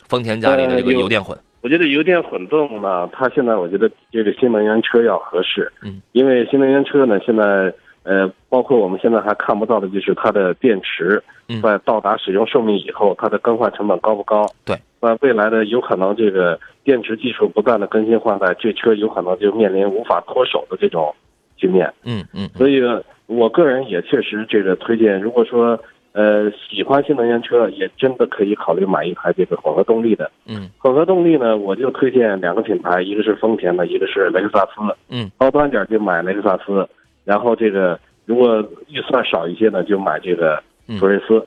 [0.08, 14.46] 丰田家里的这个油电混，我觉得油电混动呢，它现在我觉得这个新能源车要合适，嗯，因为新能源车呢，现在呃，包括我们现在还看不到的就是它的电池嗯，在到达使用寿命以后，它的更换成本高不高？
[14.64, 21.14] 对，那未来的有可能这个电池技术不断的更新换代，这车有可能就面临无法脱手的这种
[21.56, 21.92] 局面。
[22.04, 22.80] 嗯嗯所以，
[23.26, 25.78] 我个人也确实这个推荐，如果说
[26.12, 30.30] 呃喜欢新能源车，也真的可以考虑买一台这个混合动力的。
[30.46, 34.96] 嗯混合动力呢，我就推荐两个品牌，一个是丰田的，一个是雷克萨斯。
[35.10, 36.88] 嗯，高端点就买雷克萨斯，
[37.24, 40.62] 然后这个如果预算少一些呢，就买这个
[40.98, 41.46] 普锐斯。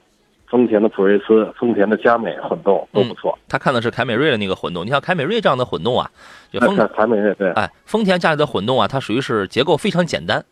[0.50, 3.38] 丰田的普锐斯、丰田的佳美混动都不错。
[3.48, 6.10] 他看的是凯美瑞的那个混动，你像凯美瑞这样的混动啊，
[6.52, 10.44] 就丰那看凯美瑞对，哎，丰田家里的混动啊，它属于是结构非常简单，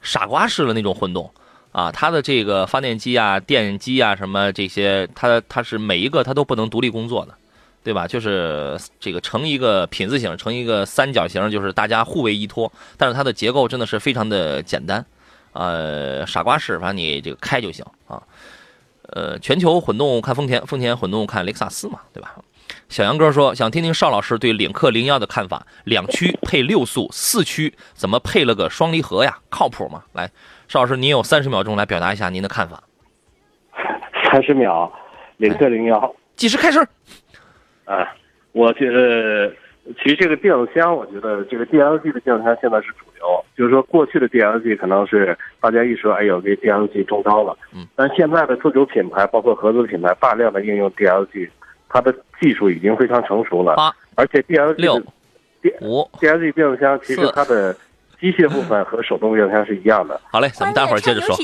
[0.00, 1.30] 傻瓜式的那种混动
[1.72, 1.92] 啊。
[1.92, 7.34] 它的这个发电机啊、电机啊什么这些，它它是每一个它都不能独立工作的，
[7.82, 8.06] 对吧？
[8.06, 12.72] 就是这个成一个品字形，成一个三角形，就是大家互为依托。
[12.96, 15.04] 但是它的结构真的是非常的简单，
[15.52, 18.22] 呃，傻瓜式，反正你这个开就行啊。
[19.12, 22.34] 呃，全球混动看丰田，丰田混动看雷克萨斯嘛，对吧？
[22.88, 29.38] 小杨哥说想听听邵老师对领克零幺的看法，两驱配六速，四驱怎么配了个双离合呀？
[29.50, 30.04] 靠谱吗？
[30.12, 30.30] 来，
[30.68, 32.82] 邵老师，您有三十秒钟来表达一下您的看法。
[34.30, 34.90] 三十秒，
[35.36, 36.14] 领克零幺。
[36.36, 36.80] 计时开始。
[37.84, 38.14] 啊，
[38.52, 39.52] 我觉得
[40.02, 51.48] 其实这个变速箱，我觉得这个 DLG 的变速箱现在是主流，就是说过去的 DLG 可能是大家一说，哎呦，这 DLG 中招了，嗯，但现在的自主品牌包括合资品牌大量的应用 DLG，
[51.88, 55.06] 它的技术已经非常成熟了，八而且 DLG 六的
[55.62, 57.74] D 五 DLG 变速箱其实它的
[58.20, 60.20] 机械部分和手动变速箱是一样的。
[60.30, 61.34] 好嘞，咱们待会儿接着说。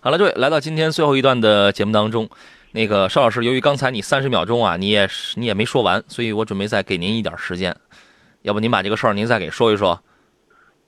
[0.00, 2.28] 好了，各位，来到今天最后一段的节目当中，
[2.72, 7.74] 那个邵老师，由于刚才你三十秒钟啊，你也是你也没说完，所以我准备再给您一点时间，
[8.42, 9.98] 要不您把这个事儿您再给说一说。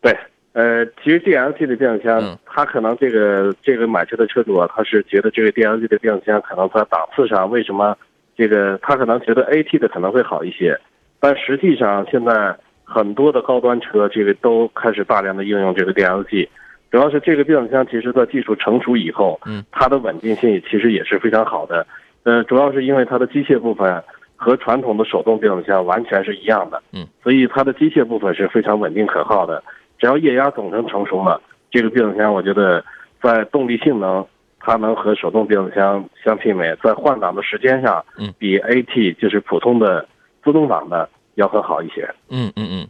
[0.00, 0.16] 对，
[0.58, 7.96] 呃，其实 DLG 的变速箱，它可能这个这个买车的车主啊，他是觉得这个 DLG 的变速箱可能在档次上为什么
[8.36, 10.76] 这个他可能觉得 AT 的可能会好一些，
[11.20, 12.56] 但实际上现在。
[12.90, 16.48] 很多的高端车，这个都开始大量的应用这个 DLG，
[16.90, 21.86] 主要是这个变速箱，其实在技术成熟以后，嗯，它的稳定性其实也是非常好的。
[22.22, 24.02] 呃，主要是因为它的机械部分
[24.36, 29.62] 和传统的手动变速箱完全是一样的，嗯，所以它的机械部分是非常稳定可靠的。
[29.98, 31.40] 只要液压总成成熟了，
[31.70, 32.84] 这个变速箱我觉得
[33.22, 34.26] 在动力性能，
[34.60, 40.06] 它能和手动变速箱相媲美，在换挡的时间上，嗯，比 AT 就是普通的
[40.44, 41.08] 自动挡的。
[41.38, 42.04] 要更好一些。
[42.30, 42.88] 嗯嗯嗯，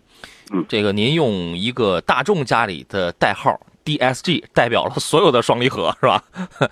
[0.54, 6.24] 嗯，这个您用一个大众家里的代号 DSG 代表了所有的双离合是吧？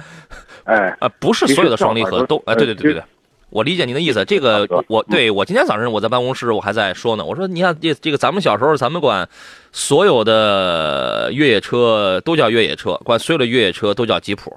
[0.65, 3.03] 哎，啊，不是所有的双离合都，哎，对对对对对，
[3.51, 4.25] 我理解您的意思。
[4.25, 9.29] 这个我对我今天早上我在办公室我还在说呢，我说你看这这个咱们小时候咱们管
[9.73, 14.57] 所有的越野车都叫越野车，管所有的越野车都叫吉普。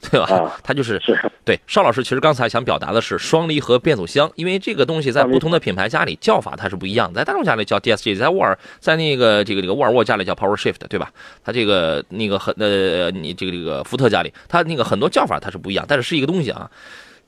[0.00, 0.56] 对吧？
[0.62, 1.02] 他就是
[1.44, 2.04] 对邵老师。
[2.04, 7.18] 其实刚才想表达的是双离合变速箱，因为这个东西在不同的品牌家里叫法它是不一样的。
[7.18, 11.10] 在大众家里叫 DSG，在沃尔在那个这个这个沃尔沃家里叫 Power Shift，对吧？
[11.44, 16.70] 它这个那个很呃，你这个这个福特家里，它那个很多叫法它是不一样，但是是一个东西啊。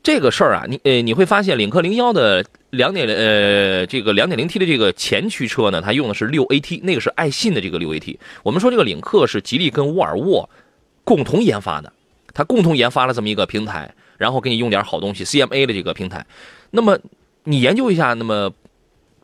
[0.03, 8.17] 这个事儿啊，你呃你会发现领克零幺的两点呃这个两点零 T 的这个前驱车呢，它用的是六 AT，那个是爱信的这个六 AT。
[8.43, 10.49] 我们说这个领克是吉利跟沃尔沃
[11.03, 11.91] 共同研发的。
[12.33, 16.25] 它共同研发了这么一个平台，然后给你用点好东西，CMA 的这个平台。
[16.69, 16.97] 那么
[17.43, 18.49] 你研究一下，那么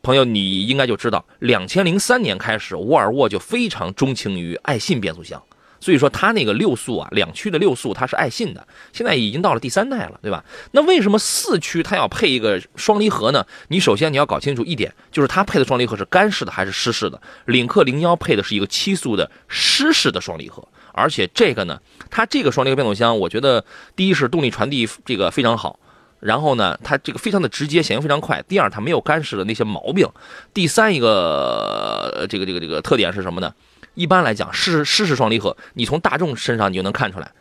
[0.02, 5.42] 朋友你应该就知道，两千零三年开始，沃尔沃就非常钟情于爱信变速箱，
[5.80, 10.44] 所以说它那个六速啊，两驱的六速它是爱信的，现在已经到了第三代了，对吧？
[10.72, 13.46] 那为什么四驱它要配一个双离合呢？
[13.68, 17.20] 你首先你要搞清楚一点，就是它配的双离合是干式的还是湿式的？
[17.46, 20.66] 领克零幺配的是一个七速的湿式的双离合。
[20.92, 23.64] 而且这个呢，它这个双离合变速箱，我觉得
[23.94, 25.78] 第一是动力传递这个非常好，
[26.18, 28.42] 然后呢，它这个非常的直接，响应非常快。
[28.48, 30.08] 第二，它没有干式的那些毛病。
[30.52, 33.54] 第三一个这个这个这个特点是什么呢？
[33.98, 37.32] 一般来讲，湿湿式双离合，你从大众身上你就能看出来，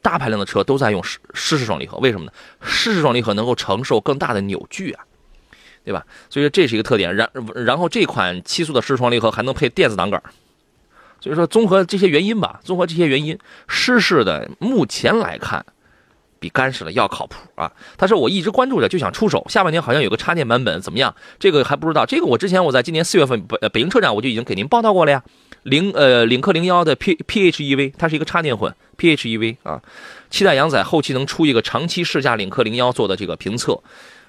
[0.00, 1.98] 大排量的车都在用湿湿式双离合。
[1.98, 2.32] 为什么呢？
[2.62, 5.04] 湿式双离合能够承受更大的扭矩啊，
[5.84, 6.06] 对吧？
[6.30, 7.16] 所以说这是一个特点。
[7.16, 10.22] 然然后这款七速的湿式双离合还能配电子挡杆。
[11.20, 13.36] 所以说，综合这些原因吧，综合这些原因，
[13.66, 15.66] 湿式的目前来看，
[16.38, 17.72] 比干式的要靠谱啊。
[17.98, 19.44] 他说我一直关注着，就想出手。
[19.48, 21.12] 下半年好像有个插电版本，怎么样？
[21.40, 22.06] 这个还不知道。
[22.06, 25.24] 这个我之前我在今年四月份北北京车展我就已经给您报道过了呀。
[25.64, 29.82] 领呃领克零幺的 P PHEV，它是一个插电混 PHEV 啊。
[30.30, 33.78] 期待杨仔后期能出一个长期试驾领克零幺做的这个评测。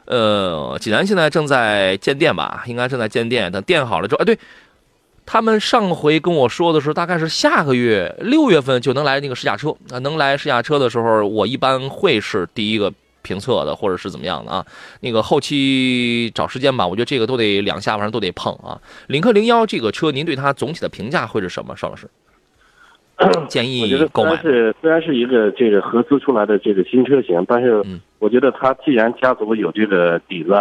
[0.05, 2.63] 呃，济南现在正在建店吧？
[2.67, 3.51] 应该正在建店。
[3.51, 4.37] 等店好了之后，哎对。
[5.27, 12.93] 他们上回跟我说的是，大概是下个月六月份就能来那个试驾车啊，能来试驾车的时候，我一般会是第一个
[13.25, 14.65] 评测的，或者是怎么样的啊？
[15.01, 18.79] 那个后期找时间吧，我觉得这个都得两下，反正都得碰啊。
[19.07, 22.07] 领克零幺这个车，您对它总体的评价会是什么，邵老师？
[23.47, 24.35] 建议购买。
[24.41, 27.81] 是虽然是一个这个合资出来的这个新车型，但是
[28.19, 30.51] 我觉得它既然家族有这个底子，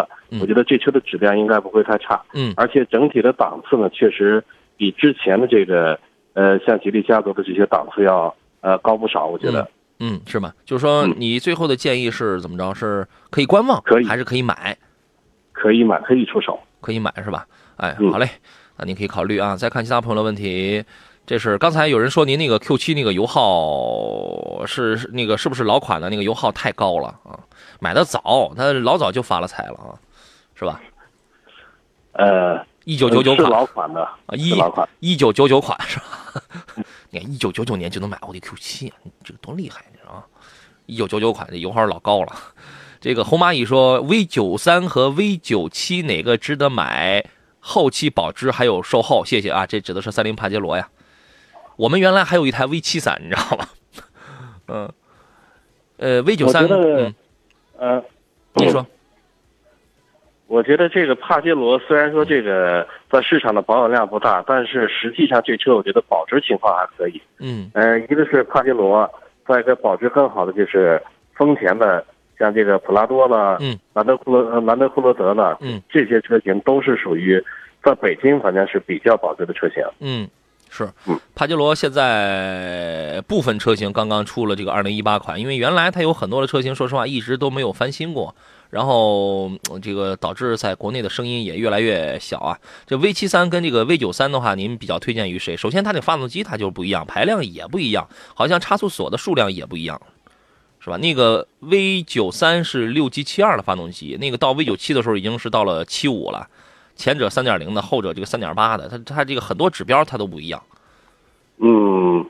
[0.41, 2.23] 我觉得这车的质量应该不会太差。
[2.33, 4.45] 嗯，而且整体的档次呢，确实
[4.77, 5.99] 比之前的这个
[6.35, 9.27] 呃像吉利家族的这些档次要呃高不少。
[9.27, 9.69] 我觉得，
[10.01, 10.53] 嗯，是吗？
[10.65, 12.75] 就是说你最后的建议是怎么着？
[12.75, 14.77] 是可以观望，可以还是可以买？
[15.53, 17.47] 可以买，可以出手，可以买是吧？
[17.77, 18.29] 哎，好嘞，
[18.77, 19.57] 那您可以考虑啊。
[19.57, 20.85] 再看其他朋友的问题。
[21.27, 27.41] 这是刚才有人说您那个 Q 七那个油耗是那个是不是老款的那个油耗太高了啊？
[27.81, 29.97] 买的早，他老早就发了财了啊，
[30.55, 30.83] 是吧？
[32.13, 34.55] 呃，一九九九款，老款的啊，一
[35.01, 36.43] 一九九九款是吧？
[37.11, 40.25] 你看一九九九年就能买奥迪 Q7，这个多厉害啊！
[40.87, 42.33] 一九九九款这油耗老高了。
[43.01, 47.25] 这个红蚂蚁说 V 九三和 V 九七哪个值得买？
[47.61, 50.89] 后期保值还有售后，谢谢啊，这指的是三菱帕杰罗呀。
[51.77, 53.69] 我们原来还有一台 V 七三，你知道吗？
[54.69, 54.93] 嗯，
[55.97, 57.15] 呃，V 九三，嗯，
[57.79, 58.03] 呃，
[58.55, 58.87] 你说，
[60.55, 67.21] 我觉得这个帕杰罗虽然说这个在市场的保有量不大，但是实际上这车我觉得保值情况还可以。
[67.41, 69.11] 嗯，呃，一个是帕杰罗，
[69.49, 71.03] 再一个保值更好的就是
[71.35, 72.07] 丰田的，
[72.39, 77.43] 像这个普拉多了，嗯，兰德酷罗，兰德酷罗德了，嗯，这些车型都是属于
[77.83, 79.83] 在北京反正是比较保值的车型。
[79.99, 80.29] 嗯。
[80.71, 88.35] 是嗯，帕杰罗现在部分车型刚刚出了这个二零一八款，因为原来它有很多的车型，说实话一直都没有翻新过，
[88.75, 92.59] 然后呃这个导致在国内的声音也越来越小啊。
[92.87, 95.57] 这 V 七三跟这个 V 九三的话，您比较推荐于谁？
[95.57, 100.03] 首先，它这发动机它就不一样，排量也不一样，好像差速锁的数量也不一样，
[100.81, 100.97] 是吧？
[100.97, 106.49] 那个 V 九三是六 G 七二的发动机，那个到 V 九七的时候已经是到了七五了。
[106.97, 110.61] 前者三点零的，后者这个三点八的，它它这个很多指标它都不一样。
[111.59, 112.25] 嗯，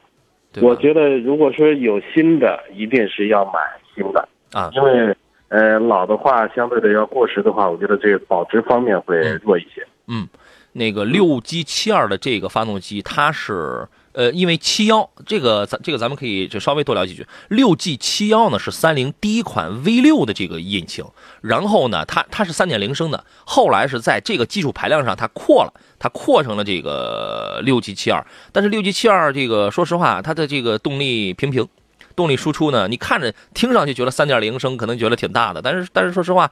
[0.61, 3.61] 我觉得如果说有新的，一定是要买
[3.95, 5.17] 新的，啊，因为
[5.49, 9.87] 呃老的话相对的要过时的话，我觉得这个保值方面会弱一些。
[10.07, 10.27] 嗯，
[10.73, 17.27] 那个六 G 七二的这个发动机，它是呃，因为七幺这个咱这个咱们可以就稍微多聊几句。
[17.49, 21.05] 六 G 七幺呢是三菱第一款 V 六的这个引擎，
[21.41, 28.25] 然后呢，它它是三点零升的，后来是在这个基础排量上它扩了，它扩成了这个六 G 七二。
[28.53, 31.69] 但是六 G 七二这个说实话，它的这个动力平平。
[32.17, 32.87] 动力输出呢？
[32.89, 36.51] 你看着听上去觉得三点零升可能觉得挺大的，但是但是说实话，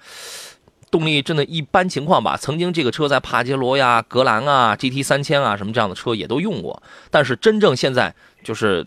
[0.90, 2.36] 动力真的一般情况吧。
[2.36, 8.86] 曾经这个车在帕杰罗呀、格兰啊、GT 三千啊什么这样的车也都用过，但是真正现在就是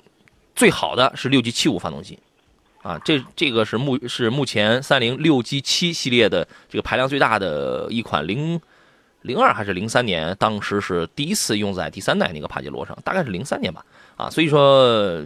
[0.56, 2.20] 最好的是六 G 七五发动机，
[2.82, 8.60] 啊，这这个是目是目前三菱六 G 七系列的这个排量最大的一款零
[9.22, 13.84] 零二还是零三年，当时是第一次用在第三代那个帕杰罗上，大概是零三年吧，
[14.16, 15.26] 啊，所以说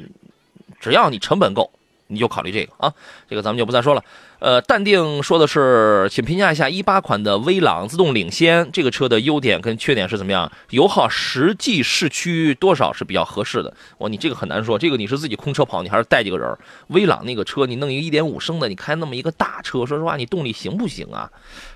[0.80, 1.72] 只要你成本够，
[2.08, 2.94] 你就考虑这个啊，
[3.30, 4.04] 这个咱们就不再说了。
[4.40, 10.50] 呃，淡定说的是，请评价一下一八款的威朗自动领先这个车的优点跟缺点是怎么样？
[10.70, 13.74] 油耗实际市区多少是比较合适的？
[13.98, 16.58] 哇，你这个很难说，这个你是自己空车跑，你还是带几个人？
[16.88, 21.30] 威朗那个车，你弄一个一点五升的，你开那么一个大车，说实话，你动力行不行啊？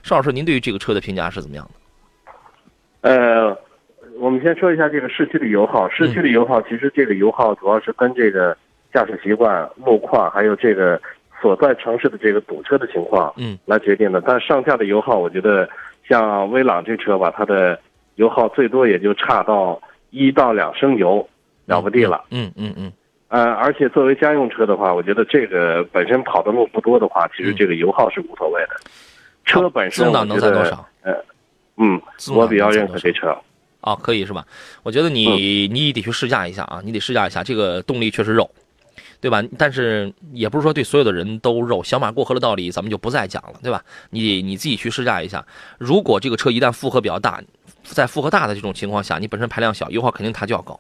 [0.04, 1.70] 邵老师，您对于这个车的评价是怎么样
[3.02, 3.10] 的？
[3.10, 3.58] 呃，
[4.20, 5.90] 我们先说一下这个市区的油耗。
[5.90, 8.58] 市区的油耗，其实这个油耗主要是跟这个
[8.94, 11.02] 驾驶习惯、路况，还有这个
[11.42, 14.22] 所在城市的这个堵车的情况，嗯，来决定的。
[14.22, 15.68] 但上下的油耗，我觉得
[16.08, 17.80] 像威朗这车吧，它的
[18.16, 19.82] 油耗最多也就差到
[20.12, 21.28] 一到两升油，
[21.66, 22.24] 了不地了。
[22.30, 22.92] 嗯嗯嗯
[23.30, 28.76] 呃，而且作为家用车的话，我觉得这个本身跑的路不多的话，其实这个油耗是无所谓的。
[29.44, 30.88] 车本身，自动挡能我觉得载多少？
[31.02, 31.14] 呃，
[31.78, 33.36] 嗯，自动挡我比较认可这车。
[33.82, 34.46] 啊，可以是吧？
[34.84, 38.50] 我觉得你你得去试驾一下啊，你得试驾一下，这个动力确实肉，
[39.24, 39.42] 对吧？
[39.58, 43.82] 但是也不是说对所有的人都肉，小马过河的道理咱们就不再讲了，对吧？
[44.10, 45.46] 你你自己去试驾一下，
[45.80, 47.42] 如果这个车一旦负荷比较大，
[47.84, 50.78] 在负荷大的这种情况下，你本身排量小，油耗肯定它就要高。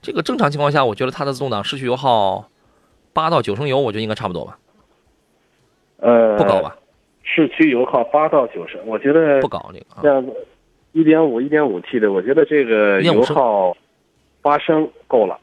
[0.00, 2.48] 这个正常情况下，我觉得它的自动挡市区油耗
[3.12, 4.58] 八到九升油，我觉得应该差不多吧，
[5.98, 6.74] 呃，不高吧？
[7.24, 10.00] 市区油耗八到九升，我觉得不高这个啊。
[10.02, 10.26] 像
[10.92, 13.76] 一点五、一点五 T 的，我觉得这个1.5升油耗
[14.40, 15.38] 八升够了。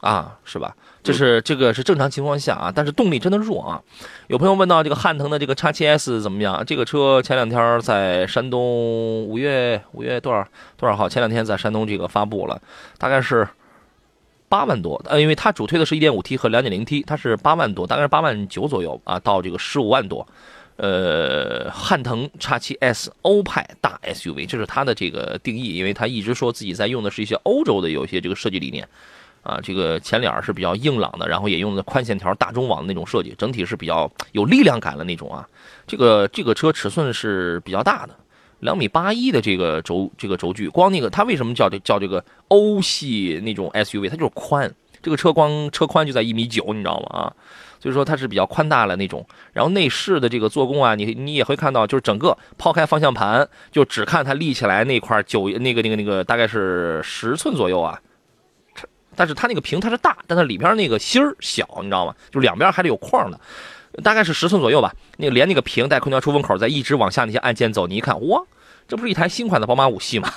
[0.00, 0.76] 啊，是吧？
[1.02, 3.82] 这是这个是正常情况下啊，但是动力真的弱啊。
[4.26, 6.64] 有朋友问到这个汉腾的这个叉七 S 怎么样？
[6.66, 10.46] 这个车前两天在山东五月五月多少
[10.76, 11.08] 多少号？
[11.08, 12.60] 前两天在山东这个发布了，
[12.98, 13.48] 大概是
[14.48, 15.00] 八万多。
[15.06, 20.26] 呃，因为它主推的是 1.5T 和 2.0T，它是八万多，大概是八万九左右啊，到这个十五万多。
[20.76, 28.86] 呃，汉腾叉七 S 欧派大 SUV，这是它的这个定义，因为它一直说自己在用的是一些欧洲的有一些这个设计理念。
[29.42, 35.46] 啊，这个前脸是比较硬朗的，然后也用的宽线条大中网的那种设计，整体是比较有力量感的那种啊。
[35.86, 38.14] 这个这个车尺寸是比较大的，
[38.60, 44.10] 两米八一的这个轴这个轴距，光那个它为什么叫这叫这个欧系那种 SUV？
[44.10, 44.70] 它就是宽，
[45.00, 47.20] 这个车光车宽就在一米九，你知道吗？
[47.20, 47.32] 啊，
[47.80, 49.26] 所以说它是比较宽大了那种。
[49.54, 57.98] 然后内饰的这个做工啊，你你也会看到，就是整个抛开方向盘，就只看它立起来那块九那个那个那个大概是十寸左右啊。
[59.18, 62.14] 但是它那个屏它是大，但它里边那个芯儿小，你知道吗？
[62.30, 63.40] 就两边还得有框的，
[64.04, 64.94] 大概是十寸左右吧。
[65.16, 68.40] 那个连那个屏带空调出风口，再一直往下那些按键走，你一看，哇，
[68.86, 70.32] 这不是一台新款的宝马五系吗？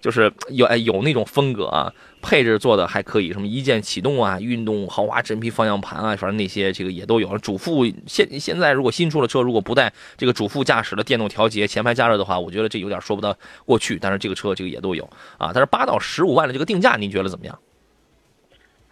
[0.00, 1.92] 就是有哎有那种风格啊，
[2.22, 7.36] 配置做的还可以，什么一键启动啊、运动豪华真皮方向盘啊，反正那些这个也都有。
[7.36, 13.36] 主副现现在如果新出的车如果不带这个主副驾驶的电动调节、前排加热的话，我觉得这有点说不到
[13.66, 13.98] 过去。
[14.00, 15.04] 但是这个车这个也都有
[15.36, 15.50] 啊。
[15.52, 17.58] 但是八到十五万的这个定价，您觉得怎么样？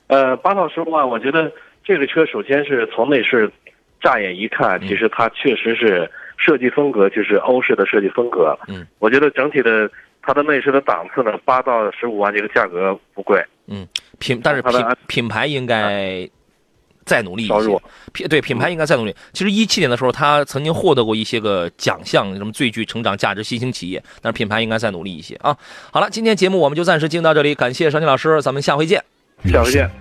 [0.09, 1.51] 呃，八到十五万，我觉得
[1.83, 3.51] 这个车首先是从内饰，
[4.01, 8.57] 乍眼一看，其实它确实是设计风格就是欧式的设计风格。
[8.69, 9.91] 嗯，我觉得整体的
[10.23, 13.45] 它的内饰的档次呢，八到十五万这个价格不贵。
[13.67, 13.87] 嗯
[14.19, 14.73] 品，但是品
[15.09, 16.29] 品牌应该
[17.05, 17.81] 再努力一些。
[18.13, 19.15] 品对品牌应该再努力。
[19.33, 25.57] 其实一七年的时候，它曾经获得过一些个奖项，什么最具成长价值新兴企业，但是品牌应该再努力一些啊。
[25.93, 29.03] 好了，今天节目我们就暂时进行到这里，感谢尚金老师，咱们下回见。
[29.45, 29.97] 下回见。